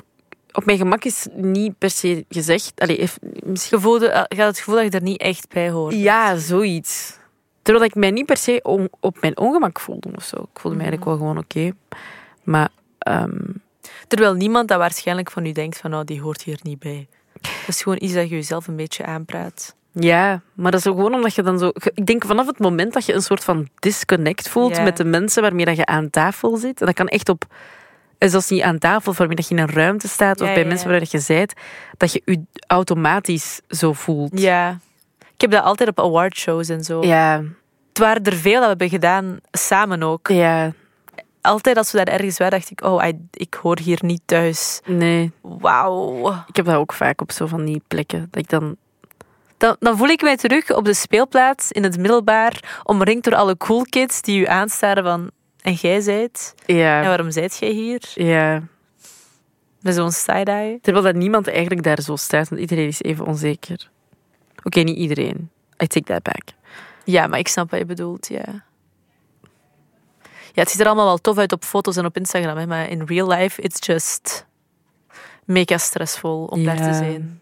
op 0.52 0.64
mijn 0.64 0.78
gemak 0.78 1.04
is 1.04 1.26
niet 1.32 1.78
per 1.78 1.90
se 1.90 2.24
gezegd. 2.28 2.72
Allee, 2.80 2.96
heeft- 2.98 3.18
misschien 3.44 3.76
Je, 3.78 3.84
voelde, 3.84 4.08
eh, 4.08 4.38
had 4.38 4.46
het 4.46 4.58
gevoel 4.58 4.74
dat 4.74 4.84
je 4.84 4.90
er 4.90 5.02
niet 5.02 5.20
echt 5.20 5.48
bij 5.48 5.70
hoort. 5.70 5.94
ja, 5.94 6.36
zoiets. 6.36 7.18
Terwijl 7.62 7.86
ik 7.86 7.94
mij 7.94 8.10
niet 8.10 8.26
per 8.26 8.36
se 8.36 8.60
on- 8.62 8.90
op 9.00 9.20
mijn 9.20 9.38
ongemak 9.38 9.80
voelde 9.80 10.08
of 10.16 10.24
zo. 10.24 10.36
Ik 10.36 10.60
voelde 10.60 10.76
mij 10.76 10.86
eigenlijk 10.86 11.04
wel 11.04 11.16
gewoon 11.16 11.38
oké. 11.38 11.72
Maar 12.42 12.68
ehm, 12.98 13.38
Terwijl 14.08 14.34
niemand 14.34 14.68
dat 14.68 14.78
waarschijnlijk 14.78 15.30
van 15.30 15.46
u 15.46 15.52
denkt 15.52 15.78
van, 15.78 15.90
nou, 15.90 16.04
die 16.04 16.20
hoort 16.20 16.42
hier 16.42 16.58
niet 16.62 16.78
bij. 16.78 17.08
Dat 17.40 17.50
is 17.68 17.82
gewoon 17.82 17.98
iets 18.02 18.12
dat 18.12 18.28
je 18.28 18.34
jezelf 18.34 18.66
een 18.66 18.76
beetje 18.76 19.04
aanpraat. 19.04 19.74
Ja, 19.98 20.40
maar 20.54 20.70
dat 20.70 20.80
is 20.80 20.86
ook 20.86 20.96
gewoon 20.96 21.14
omdat 21.14 21.34
je 21.34 21.42
dan 21.42 21.58
zo... 21.58 21.70
Ik 21.94 22.06
denk 22.06 22.24
vanaf 22.24 22.46
het 22.46 22.58
moment 22.58 22.92
dat 22.92 23.06
je 23.06 23.12
een 23.12 23.22
soort 23.22 23.44
van 23.44 23.68
disconnect 23.78 24.48
voelt 24.48 24.76
Ja. 24.76 24.82
met 24.82 24.96
de 24.96 25.04
mensen 25.04 25.42
waarmee 25.42 25.64
dat 25.64 25.76
je 25.76 25.86
aan 25.86 26.10
tafel 26.10 26.56
zit. 26.56 26.80
En 26.80 26.86
dat 26.86 26.94
kan 26.94 27.06
echt 27.08 27.28
op... 27.28 27.44
Zelfs 28.18 28.48
niet 28.50 28.62
aan 28.62 28.78
tafel, 28.78 29.10
of 29.10 29.18
waarmee 29.18 29.36
dat 29.36 29.48
je 29.48 29.54
in 29.54 29.60
een 29.60 29.70
ruimte 29.74 30.08
staat. 30.08 30.40
Of 30.40 30.46
Ja, 30.46 30.52
bij 30.52 30.62
ja, 30.62 30.68
mensen 30.68 30.88
waar 30.90 31.02
je 31.10 31.18
zijt. 31.18 31.54
Dat 31.96 32.12
je 32.12 32.22
je 32.24 32.42
automatisch 32.66 33.60
zo 33.68 33.92
voelt. 33.92 34.40
Ja. 34.40 34.78
Ik 35.34 35.40
heb 35.40 35.50
dat 35.50 35.62
altijd 35.62 35.88
op 35.88 36.00
awardshows 36.00 36.68
en 36.68 36.84
zo. 36.84 37.02
Ja, 37.04 37.42
Het 37.88 37.98
waren 37.98 38.22
er 38.24 38.32
veel 38.36 38.52
dat 38.52 38.62
we 38.62 38.68
hebben 38.68 38.88
gedaan, 38.88 39.38
samen 39.50 40.02
ook. 40.02 40.28
ja, 40.28 40.72
Altijd 41.40 41.76
als 41.76 41.92
we 41.92 42.04
daar 42.04 42.14
ergens 42.14 42.38
waren, 42.38 42.58
dacht 42.58 42.70
ik, 42.70 42.84
oh, 42.84 43.04
ik 43.30 43.54
hoor 43.62 43.78
hier 43.78 43.98
niet 44.02 44.20
thuis. 44.24 44.80
nee. 44.86 45.32
Wauw. 45.40 46.28
Ik 46.46 46.56
heb 46.56 46.64
dat 46.64 46.74
ook 46.76 46.92
vaak 46.92 47.20
op 47.20 47.32
zo 47.32 47.46
van 47.46 47.64
die 47.64 47.82
plekken. 47.88 48.28
Dat 48.30 48.42
ik 48.42 48.48
dan... 48.48 48.76
Dan, 49.56 49.76
dan 49.78 49.96
voel 49.96 50.08
ik 50.08 50.22
mij 50.22 50.36
terug 50.36 50.70
op 50.74 50.84
de 50.84 50.94
speelplaats 50.94 51.72
in 51.72 51.82
het 51.82 51.98
middelbaar, 51.98 52.80
omringd 52.84 53.24
door 53.24 53.34
alle 53.34 53.56
cool 53.56 53.84
kids 53.88 54.22
die 54.22 54.40
u 54.40 54.46
aanstaren 54.46 55.04
van... 55.04 55.30
En 55.60 55.72
jij 55.72 56.00
zijt? 56.00 56.54
Ja, 56.66 57.00
En 57.02 57.06
waarom 57.08 57.30
zijt 57.30 57.56
jij 57.58 57.70
hier? 57.70 58.02
ja. 58.14 58.62
Met 59.80 59.94
zo'n 59.94 60.10
side-eye? 60.12 60.78
Terwijl 60.82 61.04
dat 61.04 61.14
niemand 61.14 61.48
eigenlijk 61.48 61.82
daar 61.82 62.00
zo 62.02 62.16
staat, 62.16 62.48
want 62.48 62.60
iedereen 62.60 62.86
is 62.86 63.02
even 63.02 63.26
onzeker. 63.26 63.90
Oké, 64.64 64.80
niet 64.80 64.96
iedereen. 64.96 65.50
I 65.82 65.86
take 65.86 66.02
that 66.04 66.22
back. 66.22 66.42
Ja, 67.04 67.26
maar 67.26 67.38
ik 67.38 67.48
snap 67.48 67.70
wat 67.70 67.78
je 67.78 67.86
bedoelt, 67.86 68.28
ja. 68.28 68.44
Ja, 70.52 70.62
het 70.62 70.70
ziet 70.70 70.80
er 70.80 70.86
allemaal 70.86 71.04
wel 71.06 71.18
tof 71.18 71.38
uit 71.38 71.52
op 71.52 71.64
foto's 71.64 71.96
en 71.96 72.04
op 72.04 72.16
Instagram, 72.16 72.56
hè, 72.56 72.66
maar 72.66 72.88
in 72.90 73.02
real 73.06 73.28
life, 73.28 73.60
it's 73.62 73.86
just 73.86 74.46
mega 75.44 75.78
stressvol 75.78 76.44
om 76.44 76.64
daar 76.64 76.76
te 76.76 76.82
Ja. 76.82 76.92
zijn. 76.92 77.40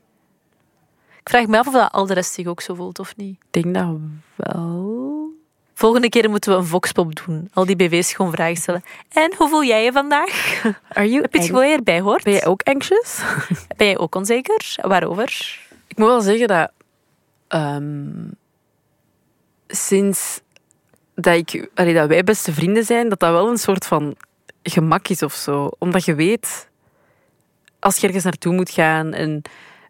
Ik 1.24 1.30
vraag 1.30 1.46
me 1.46 1.58
af 1.58 1.66
of 1.66 1.72
dat 1.72 1.92
al 1.92 2.06
de 2.06 2.14
rest 2.14 2.32
zich 2.32 2.46
ook 2.46 2.60
zo 2.60 2.74
voelt 2.74 2.98
of 2.98 3.16
niet. 3.16 3.36
Ik 3.50 3.62
denk 3.62 3.74
dat 3.74 3.98
wel. 4.34 5.30
Volgende 5.74 6.08
keer 6.08 6.30
moeten 6.30 6.52
we 6.52 6.58
een 6.58 6.64
voxpop 6.64 7.26
doen. 7.26 7.50
Al 7.52 7.66
die 7.66 7.76
BV's 7.76 8.12
gewoon 8.12 8.32
vragen 8.32 8.56
stellen. 8.56 8.84
En 9.08 9.34
hoe 9.36 9.48
voel 9.48 9.64
jij 9.64 9.84
je 9.84 9.92
vandaag? 9.92 10.62
Are 10.88 11.08
you 11.08 11.20
Heb 11.20 11.32
je 11.32 11.38
het 11.38 11.46
gevoel 11.46 11.62
je 11.62 11.76
erbij 11.76 12.00
hoort? 12.00 12.24
Ben 12.24 12.32
jij 12.32 12.46
ook 12.46 12.62
anxious? 12.62 13.22
Ben 13.76 13.86
jij 13.86 13.98
ook 13.98 14.14
onzeker? 14.14 14.74
Waarover? 14.82 15.58
Ik 15.86 15.96
moet 15.96 16.06
wel 16.06 16.20
zeggen 16.20 16.48
dat 16.48 16.70
ehm, 17.48 18.30
sinds 19.68 20.40
dat, 21.14 21.34
ik, 21.34 21.70
allee, 21.74 21.94
dat 21.94 22.08
wij 22.08 22.24
beste 22.24 22.52
vrienden 22.52 22.84
zijn, 22.84 23.08
dat 23.08 23.20
dat 23.20 23.30
wel 23.30 23.48
een 23.48 23.58
soort 23.58 23.86
van 23.86 24.16
gemak 24.62 25.08
is 25.08 25.22
of 25.22 25.34
zo. 25.34 25.70
Omdat 25.78 26.04
je 26.04 26.14
weet, 26.14 26.68
als 27.78 27.96
je 27.96 28.06
ergens 28.06 28.24
naartoe 28.24 28.54
moet 28.54 28.70
gaan 28.70 29.12
en 29.12 29.42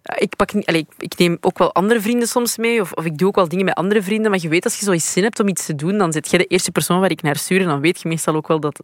ik, 0.05 0.37
pak 0.37 0.53
niet, 0.53 0.71
ik, 0.71 0.87
ik 0.99 1.19
neem 1.19 1.37
ook 1.41 1.59
wel 1.59 1.75
andere 1.75 2.01
vrienden 2.01 2.29
soms 2.29 2.57
mee, 2.57 2.81
of, 2.81 2.93
of 2.93 3.05
ik 3.05 3.19
doe 3.19 3.29
ook 3.29 3.35
wel 3.35 3.49
dingen 3.49 3.65
met 3.65 3.75
andere 3.75 4.03
vrienden, 4.03 4.31
maar 4.31 4.41
je 4.41 4.49
weet, 4.49 4.65
als 4.65 4.79
je 4.79 4.85
zo 4.85 4.91
eens 4.93 5.13
zin 5.13 5.23
hebt 5.23 5.41
om 5.41 5.49
iets 5.49 5.67
te 5.67 5.75
doen, 5.75 5.99
dan 5.99 6.13
zit 6.13 6.31
jij 6.31 6.39
de 6.39 6.45
eerste 6.45 6.71
persoon 6.71 7.01
waar 7.01 7.11
ik 7.11 7.23
naar 7.23 7.37
stuur 7.37 7.61
en 7.61 7.67
dan 7.67 7.81
weet 7.81 8.01
je 8.01 8.09
meestal 8.09 8.35
ook 8.35 8.49
wel 8.49 8.61
dat, 8.61 8.81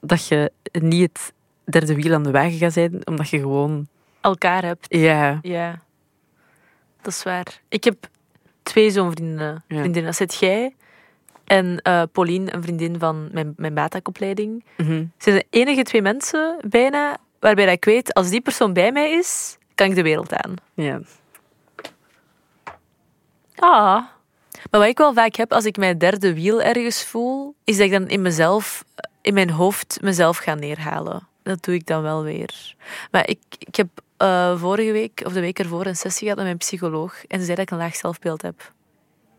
dat 0.00 0.28
je 0.28 0.52
niet 0.72 1.00
het 1.10 1.32
derde 1.64 1.94
wiel 1.94 2.14
aan 2.14 2.22
de 2.22 2.30
wagen 2.30 2.58
gaat 2.58 2.72
zijn, 2.72 3.06
omdat 3.06 3.28
je 3.28 3.38
gewoon... 3.38 3.88
Elkaar 4.20 4.64
hebt. 4.64 4.86
Ja, 4.88 5.38
Ja, 5.42 5.82
dat 7.02 7.12
is 7.12 7.22
waar. 7.22 7.60
Ik 7.68 7.84
heb 7.84 8.08
twee 8.62 8.90
zo'n 8.90 9.10
vriendinnen. 9.10 9.64
Ja. 9.68 9.78
vriendinnen. 9.78 10.04
Dat 10.04 10.16
zit 10.16 10.34
jij 10.34 10.74
en 11.44 11.80
eh 11.82 12.02
Pauline, 12.12 12.54
een 12.54 12.62
vriendin 12.62 12.98
van 12.98 13.28
mijn, 13.32 13.54
mijn 13.56 13.74
BATAC-opleiding. 13.74 14.64
mhm. 14.76 14.92
Ze 15.18 15.30
zijn 15.30 15.36
de 15.36 15.46
enige 15.50 15.82
twee 15.82 16.02
mensen 16.02 16.56
bijna 16.68 17.16
waarbij 17.40 17.72
ik 17.72 17.84
weet, 17.84 18.14
als 18.14 18.30
die 18.30 18.40
persoon 18.40 18.72
bij 18.72 18.92
mij 18.92 19.12
is, 19.12 19.58
kan 19.74 19.88
ik 19.88 19.94
de 19.94 20.02
wereld 20.02 20.32
aan. 20.32 20.54
ja. 20.74 21.00
Ah. 23.56 24.02
Maar 24.70 24.80
wat 24.80 24.88
ik 24.88 24.98
wel 24.98 25.14
vaak 25.14 25.34
heb 25.34 25.52
als 25.52 25.64
ik 25.64 25.76
mijn 25.76 25.98
derde 25.98 26.34
wiel 26.34 26.62
ergens 26.62 27.04
voel, 27.04 27.54
is 27.64 27.76
dat 27.76 27.86
ik 27.86 27.92
dan 27.92 28.08
in 28.08 28.22
mezelf, 28.22 28.84
in 29.20 29.34
mijn 29.34 29.50
hoofd, 29.50 29.98
mezelf 30.00 30.36
ga 30.36 30.54
neerhalen. 30.54 31.28
Dat 31.42 31.62
doe 31.64 31.74
ik 31.74 31.86
dan 31.86 32.02
wel 32.02 32.22
weer. 32.22 32.74
Maar 33.10 33.28
ik, 33.28 33.38
ik 33.58 33.76
heb 33.76 33.88
eh, 34.16 34.58
vorige 34.58 34.92
week, 34.92 35.22
of 35.26 35.32
de 35.32 35.40
week 35.40 35.58
ervoor, 35.58 35.86
een 35.86 35.96
sessie 35.96 36.22
gehad 36.22 36.36
met 36.36 36.44
mijn 36.44 36.56
psycholoog. 36.56 37.24
En 37.24 37.38
ze 37.38 37.44
zei 37.44 37.56
dat 37.56 37.64
ik 37.64 37.70
een 37.70 37.78
laag 37.78 37.96
zelfbeeld 37.96 38.42
heb. 38.42 38.72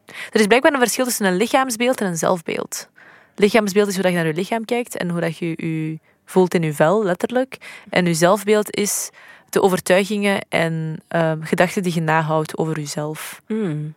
Er 0.06 0.40
is 0.40 0.48
blijkbaar 0.48 0.74
een 0.74 0.80
verschil 0.80 1.06
tussen 1.06 1.26
een 1.26 1.36
lichaamsbeeld 1.36 2.02
en 2.02 2.08
een 2.08 2.18
zelfbeeld. 2.18 2.90
Lichaamsbeeld 3.36 3.88
is 3.88 3.94
hoe 3.94 4.04
dat 4.04 4.12
je 4.12 4.18
naar 4.18 4.28
je 4.28 4.34
lichaam 4.34 4.66
kijkt 4.66 4.98
en 4.98 5.10
hoe 5.10 5.22
dat 5.22 5.38
je 5.38 5.48
je 5.48 6.00
voelt 6.26 6.54
in 6.54 6.62
je 6.62 6.74
vel, 6.74 7.04
letterlijk. 7.04 7.58
En 7.90 8.06
je 8.06 8.14
zelfbeeld 8.14 8.76
is 8.76 9.10
de 9.56 9.62
overtuigingen 9.62 10.46
en 10.50 10.96
ehm, 11.08 11.42
gedachten 11.42 11.84
die 11.84 11.94
je 11.94 12.02
nahoudt 12.02 12.58
over 12.58 12.80
jezelf. 12.80 13.42
Mm. 13.48 13.94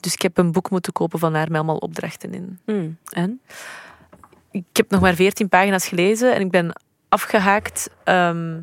Dus 0.00 0.12
ik 0.12 0.22
heb 0.22 0.38
een 0.38 0.52
boek 0.52 0.70
moeten 0.70 0.92
kopen 0.92 1.18
van 1.18 1.34
haar 1.34 1.46
met 1.46 1.56
allemaal 1.56 1.76
opdrachten 1.76 2.34
in. 2.34 2.58
Mm. 2.66 2.96
En? 3.08 3.40
Ik 4.50 4.64
heb 4.72 4.90
nog 4.90 5.00
maar 5.00 5.14
veertien 5.14 5.48
pagina's 5.48 5.88
gelezen 5.88 6.34
en 6.34 6.40
ik 6.40 6.50
ben 6.50 6.72
afgehaakt 7.08 7.90
ehm, 8.04 8.60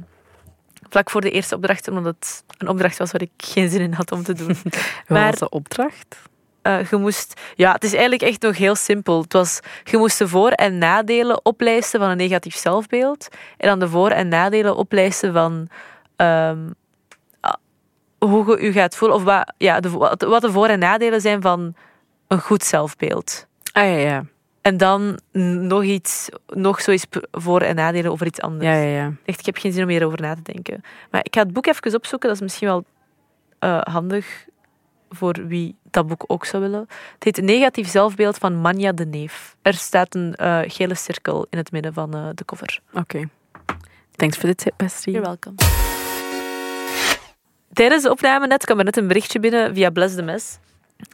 vlak 0.89 1.09
voor 1.09 1.21
de 1.21 1.31
eerste 1.31 1.55
opdracht, 1.55 1.87
omdat 1.87 2.05
het 2.05 2.43
een 2.57 2.67
opdracht 2.67 2.97
was 2.97 3.11
waar 3.11 3.21
ik 3.21 3.31
geen 3.37 3.69
zin 3.69 3.81
in 3.81 3.93
had 3.93 4.11
om 4.11 4.23
te 4.23 4.33
doen. 4.33 4.47
Wat 4.63 4.73
Maar- 5.07 5.29
was 5.29 5.39
de 5.39 5.49
opdracht? 5.49 6.19
Eh, 6.69 6.89
je 6.89 6.95
moest, 6.95 7.41
ja, 7.55 7.71
het 7.71 7.83
is 7.83 7.91
eigenlijk 7.91 8.21
echt 8.21 8.41
nog 8.41 8.57
heel 8.57 8.75
simpel. 8.75 9.21
Het 9.21 9.33
was, 9.33 9.59
je 9.83 9.97
moest 9.97 10.17
de 10.17 10.27
voor- 10.27 10.51
en 10.51 10.77
nadelen 10.77 11.45
oplijsten 11.45 11.99
van 11.99 12.09
een 12.09 12.17
negatief 12.17 12.55
zelfbeeld. 12.55 13.27
En 13.57 13.67
dan 13.67 13.79
de 13.79 13.87
voor- 13.89 14.09
en 14.09 14.27
nadelen 14.27 14.75
oplijsten 14.75 15.33
van 15.33 15.67
ehm, 16.15 16.69
hoe 18.19 18.57
je 18.59 18.65
je 18.65 18.71
gaat 18.71 18.95
voelen. 18.95 19.17
Of 19.17 19.23
wat, 19.23 19.53
ja, 19.57 19.79
de, 19.79 19.89
wat 20.17 20.41
de 20.41 20.51
voor- 20.51 20.67
en 20.67 20.79
nadelen 20.79 21.21
zijn 21.21 21.41
van 21.41 21.75
een 22.27 22.41
goed 22.41 22.63
zelfbeeld. 22.63 23.47
Ah 23.71 23.83
ja, 23.83 23.95
ja. 23.97 24.25
En 24.61 24.77
dan 24.77 25.19
nog 25.67 25.83
iets, 25.83 26.29
nog 26.47 26.81
zoiets 26.81 27.05
voor- 27.31 27.61
en 27.61 27.75
nadelen 27.75 28.11
over 28.11 28.25
iets 28.25 28.41
anders. 28.41 28.63
Ja, 28.65 28.73
ja, 28.75 28.97
ja. 28.97 29.11
Echt, 29.25 29.39
ik 29.39 29.45
heb 29.45 29.57
geen 29.57 29.71
zin 29.73 29.83
om 29.83 29.89
hierover 29.89 30.21
na 30.21 30.35
te 30.35 30.53
denken. 30.53 30.81
Maar 31.11 31.21
ik 31.23 31.35
ga 31.35 31.41
het 31.43 31.53
boek 31.53 31.65
even 31.67 31.95
opzoeken. 31.95 32.27
Dat 32.27 32.37
is 32.37 32.43
misschien 32.43 32.67
wel 32.67 32.83
eh, 33.59 33.81
handig 33.81 34.45
voor 35.09 35.47
wie 35.47 35.75
dat 35.91 36.07
boek 36.07 36.23
ook 36.27 36.45
zou 36.45 36.63
willen. 36.63 36.87
Het 37.13 37.23
heet 37.23 37.41
Negatief 37.41 37.89
zelfbeeld 37.89 38.37
van 38.37 38.55
Manja 38.55 38.91
de 38.91 39.05
Neef. 39.05 39.55
Er 39.61 39.73
staat 39.73 40.15
een 40.15 40.35
eh, 40.35 40.59
gele 40.67 40.95
cirkel 40.95 41.47
in 41.49 41.57
het 41.57 41.71
midden 41.71 41.93
van 41.93 42.13
eh, 42.13 42.27
de 42.35 42.45
cover. 42.45 42.79
Oké. 42.93 43.29
Thanks 44.15 44.37
for 44.37 44.49
the 44.49 44.55
tip, 44.55 44.73
bestie. 44.77 45.13
You're 45.13 45.27
welcome. 45.27 45.55
Tijdens 47.73 48.03
de 48.03 48.11
opname 48.11 48.47
net 48.47 48.65
kwam 48.65 48.77
er 48.77 48.83
net 48.83 48.97
een 48.97 49.07
berichtje 49.07 49.39
binnen 49.39 49.73
via 49.73 49.89
Bless 49.89 50.15
the 50.15 50.21
Mess. 50.21 50.59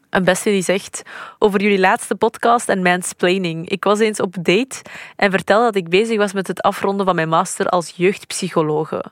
Een 0.10 0.24
bestie 0.24 0.52
die 0.52 0.62
zegt 0.62 1.02
over 1.40 1.62
jullie 1.62 1.80
laatste 1.80 2.16
podcast 2.16 2.70
en 2.70 2.82
mansplaining. 2.82 3.70
Ik 3.70 3.84
was 3.84 4.00
eens 4.00 4.20
op 4.20 4.36
date 4.36 4.82
en 5.16 5.32
vertelde 5.32 5.64
dat 5.64 5.76
ik 5.76 5.90
bezig 5.90 6.18
was 6.18 6.34
met 6.34 6.48
het 6.48 6.62
afronden 6.62 7.06
van 7.06 7.16
mijn 7.16 7.30
master 7.30 7.68
als 7.68 7.94
jeugdpsychologe. 7.96 9.06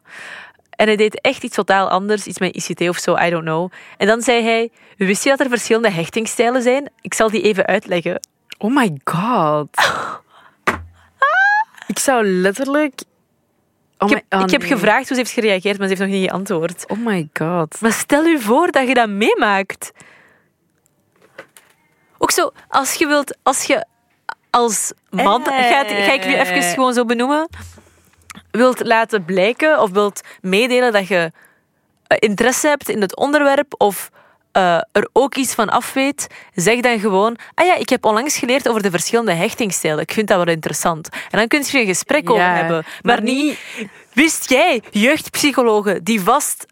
En 0.84 0.89
hij 0.89 0.98
deed 0.98 1.22
echt 1.22 1.43
iets 1.43 1.56
totaal 1.56 1.89
anders, 1.89 2.26
iets 2.26 2.39
met 2.39 2.56
ICT 2.56 2.89
of 2.89 2.98
zo, 2.98 3.17
I 3.17 3.30
don't 3.30 3.43
know. 3.43 3.72
En 3.98 4.08
dan 4.08 4.22
zei 4.22 4.43
hij, 4.43 4.69
wist 4.98 5.24
je 5.24 5.30
dat 5.30 5.39
er 5.39 5.50
verschillende 5.50 5.89
hechtingsstijlen 5.89 6.62
zijn? 6.62 6.91
Ik 7.02 7.13
zal 7.13 7.30
die 7.30 7.41
even 7.41 7.65
uitleggen. 7.65 8.19
Oh 8.58 8.76
my 8.76 9.00
god. 9.04 9.67
Ik 11.88 12.00
zou 12.00 12.26
letterlijk... 12.26 13.02
Oh 13.98 14.10
ik 14.10 14.15
heb, 14.15 14.24
oh 14.30 14.46
ik 14.46 14.52
heb 14.52 14.62
nee. 14.62 14.69
gevraagd 14.69 15.08
hoe 15.08 15.17
ze 15.17 15.22
heeft 15.22 15.32
gereageerd, 15.32 15.78
maar 15.78 15.88
ze 15.88 15.93
heeft 15.93 16.10
nog 16.10 16.19
niet 16.19 16.30
geantwoord. 16.30 16.86
Oh 16.88 16.98
my 17.06 17.30
god. 17.34 17.82
Maar 17.82 17.91
stel 17.91 18.24
je 18.24 18.39
voor 18.39 18.72
dat 18.72 18.88
je 18.88 18.93
dat 18.93 19.10
meemaakt. 19.10 19.91
Ook 22.17 22.32
zo, 22.32 22.52
als 22.67 22.93
je 22.93 23.08
wilt, 23.08 23.38
als 23.43 23.63
je 23.63 23.86
als 24.50 24.93
man, 25.10 25.46
Eh. 25.46 25.69
ga 26.06 26.13
ik 26.13 26.26
nu 26.26 26.36
even 26.36 26.62
gewoon 26.62 26.93
zo 26.93 27.06
benoemen, 27.06 27.50
wilt 28.58 28.86
laten 28.86 29.26
blijken 29.26 29.82
of 29.82 29.92
wilt 29.92 30.22
meedelen 30.42 30.92
dat 30.92 31.08
je 31.08 31.32
eh, 32.08 32.18
interesse 32.20 32.68
hebt 32.68 32.89
in 32.89 33.02
het 33.02 33.16
onderwerp 33.16 33.74
of 33.78 34.10
eh, 34.52 34.80
er 34.92 35.10
ook 35.13 35.36
iets 35.36 35.54
van 35.54 35.70
af 35.70 35.94
weet, 35.94 36.28
zeg 36.54 36.80
dan 36.80 37.00
gewoon, 37.00 37.38
ah 37.54 37.66
ja, 37.66 37.76
ik 37.76 37.89
heb 37.89 38.06
onlangs 38.06 38.38
geleerd 38.38 38.70
over 38.70 38.82
de 38.82 38.92
verschillende 38.92 39.34
hechtingsstijlen. 39.34 40.02
Ik 40.02 40.12
vind 40.12 40.28
dat 40.28 40.38
wel 40.38 40.54
interessant. 40.54 41.10
En 41.10 41.38
dan 41.38 41.48
kun 41.48 41.63
je 41.68 41.80
een 41.80 41.86
gesprek 41.86 42.30
over 42.30 42.56
hebben. 42.56 42.86
Maar, 43.02 43.02
maar 43.02 43.22
niet, 43.22 43.60
wist 44.13 44.50
jij, 44.50 44.82
jeugdpsychologe 44.92 46.04
die 46.04 46.22
vast 46.22 46.66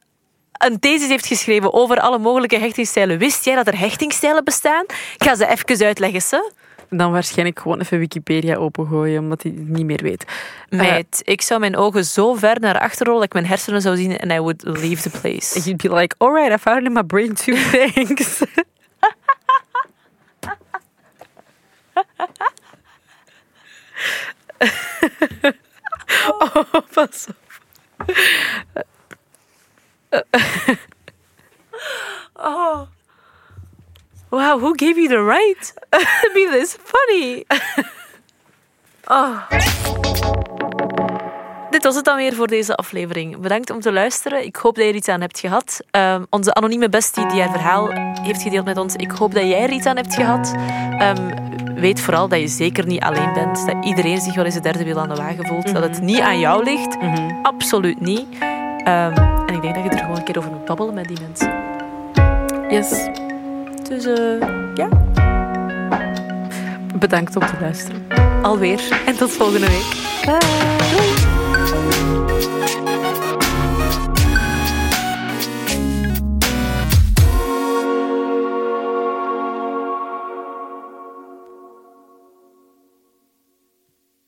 een 0.52 0.80
thesis 0.80 1.08
heeft 1.08 1.26
geschreven 1.26 1.74
over 1.74 2.00
alle 2.00 2.17
mogelijke 2.17 2.58
hechtingsstijlen. 2.58 3.17
Wist 3.17 3.46
jij 3.46 3.56
dat 3.56 3.67
er 3.67 3.80
hechtingsstijlen 3.80 4.44
bestaan? 4.44 4.84
Ik 5.17 5.24
ga 5.24 5.36
ze 5.36 5.48
even 5.48 5.86
uitleggen, 5.86 6.22
ze. 6.22 6.52
Dan 6.95 7.12
waarschijnlijk 7.12 7.60
gewoon 7.60 7.80
even 7.80 7.99
Wikipedia 7.99 8.56
opengooien, 8.56 9.19
omdat 9.19 9.43
hij 9.43 9.51
het 9.51 9.67
niet 9.67 9.86
meer 9.86 10.01
weet. 10.01 10.25
Eh, 10.69 10.80
Meid, 10.80 11.21
ik 11.23 11.41
zou 11.41 11.60
mijn 11.60 11.75
ogen 11.75 12.06
zo 12.06 12.34
ver 12.34 12.60
naar 12.60 12.80
achter 12.80 13.06
rollen 13.06 13.19
dat 13.19 13.30
ik 13.30 13.34
mijn 13.34 13.45
hersenen 13.45 13.82
zou 13.82 13.95
zien 13.95 14.17
en 14.17 14.32
I 14.32 14.39
would 14.39 14.63
leave 14.63 15.10
the 15.10 15.19
place. 15.19 15.60
You'd 15.63 15.82
be 15.82 15.95
like, 15.95 16.15
alright, 16.17 16.54
I 16.54 16.58
found 16.58 16.86
in 16.86 16.93
my 16.93 17.04
brain 17.04 17.34
too, 17.34 17.56
thanks. 17.71 18.41
oh, 26.39 26.65
pas 26.93 27.27
op. 27.27 27.36
Oh. 32.34 32.88
Wow, 34.32 34.62
who 34.62 34.74
gave 34.76 34.96
you 34.96 35.10
the 35.10 35.22
right 35.24 35.74
to 35.91 36.32
be 36.34 36.48
this 36.52 36.78
funny? 36.84 37.44
Oh. 39.08 39.38
Dit 41.70 41.84
was 41.84 41.96
het 41.96 42.06
dan 42.06 42.15
weer 42.15 42.34
voor 42.34 42.48
deze 42.48 42.76
aflevering. 42.76 43.38
Bedankt 43.38 43.70
om 43.70 43.80
te 43.80 43.91
luisteren. 43.91 44.46
Ik 44.46 44.56
hoop 44.56 44.76
dat 44.76 44.84
je 44.84 44.89
er 44.89 44.96
iets 44.96 45.08
aan 45.08 45.22
hebt 45.22 45.39
gehad. 45.39 45.82
Ehm, 45.91 46.24
onze 46.30 46.54
anonieme 46.54 46.89
bestie 46.89 47.26
die 47.26 47.41
haar 47.41 47.52
verhaal 47.52 47.89
heeft 48.22 48.41
gedeeld 48.41 48.65
met 48.65 48.78
ons. 48.78 48.96
Ik 48.96 49.12
hoop 49.12 49.34
dat 49.34 49.44
jij 49.44 49.63
er 49.63 49.70
iets 49.70 49.86
aan 49.86 49.96
hebt 49.96 50.15
gehad. 50.15 50.54
Ehm, 50.98 51.34
weet 51.76 52.00
vooral 52.00 52.28
dat 52.28 52.39
je 52.39 52.48
zeker 52.48 52.86
niet 52.86 53.02
alleen 53.02 53.34
bent. 53.34 53.65
Dat 53.65 53.86
iedereen 53.86 54.22
zich 54.22 54.36
wel 54.36 54.46
eens 54.46 54.54
de 54.54 54.60
derde 54.60 54.84
wiel 54.84 55.00
aan 55.00 55.10
de 55.10 55.15
wagen 55.15 55.48
voelt. 55.48 55.74
Dat 55.74 55.84
het 55.84 56.02
niet 56.02 56.20
aan 56.20 56.39
jou 56.39 56.63
ligt. 56.63 56.98
Absoluut 57.41 58.00
niet. 58.00 58.28
Ehm, 58.39 59.17
en 59.46 59.54
ik 59.54 59.62
denk 59.62 59.76
dat 59.76 59.84
je 59.84 59.89
er 59.89 59.98
gewoon 59.98 60.17
een 60.17 60.24
keer 60.24 60.38
over 60.38 60.52
moet 60.52 60.65
babbelen 60.65 60.94
met 60.94 61.08
die 61.08 61.17
mensen. 61.22 61.54
Yes. 62.70 63.30
Dus 63.91 64.06
eh, 64.06 64.47
ja, 64.73 64.88
Bedankt 66.95 67.36
om 67.36 67.45
te 67.45 67.54
luisteren. 67.60 68.08
alweer. 68.41 69.01
En 69.06 69.17
tot 69.17 69.32
volgende 69.32 69.67
week. 69.67 69.95
Bye. 70.25 72.20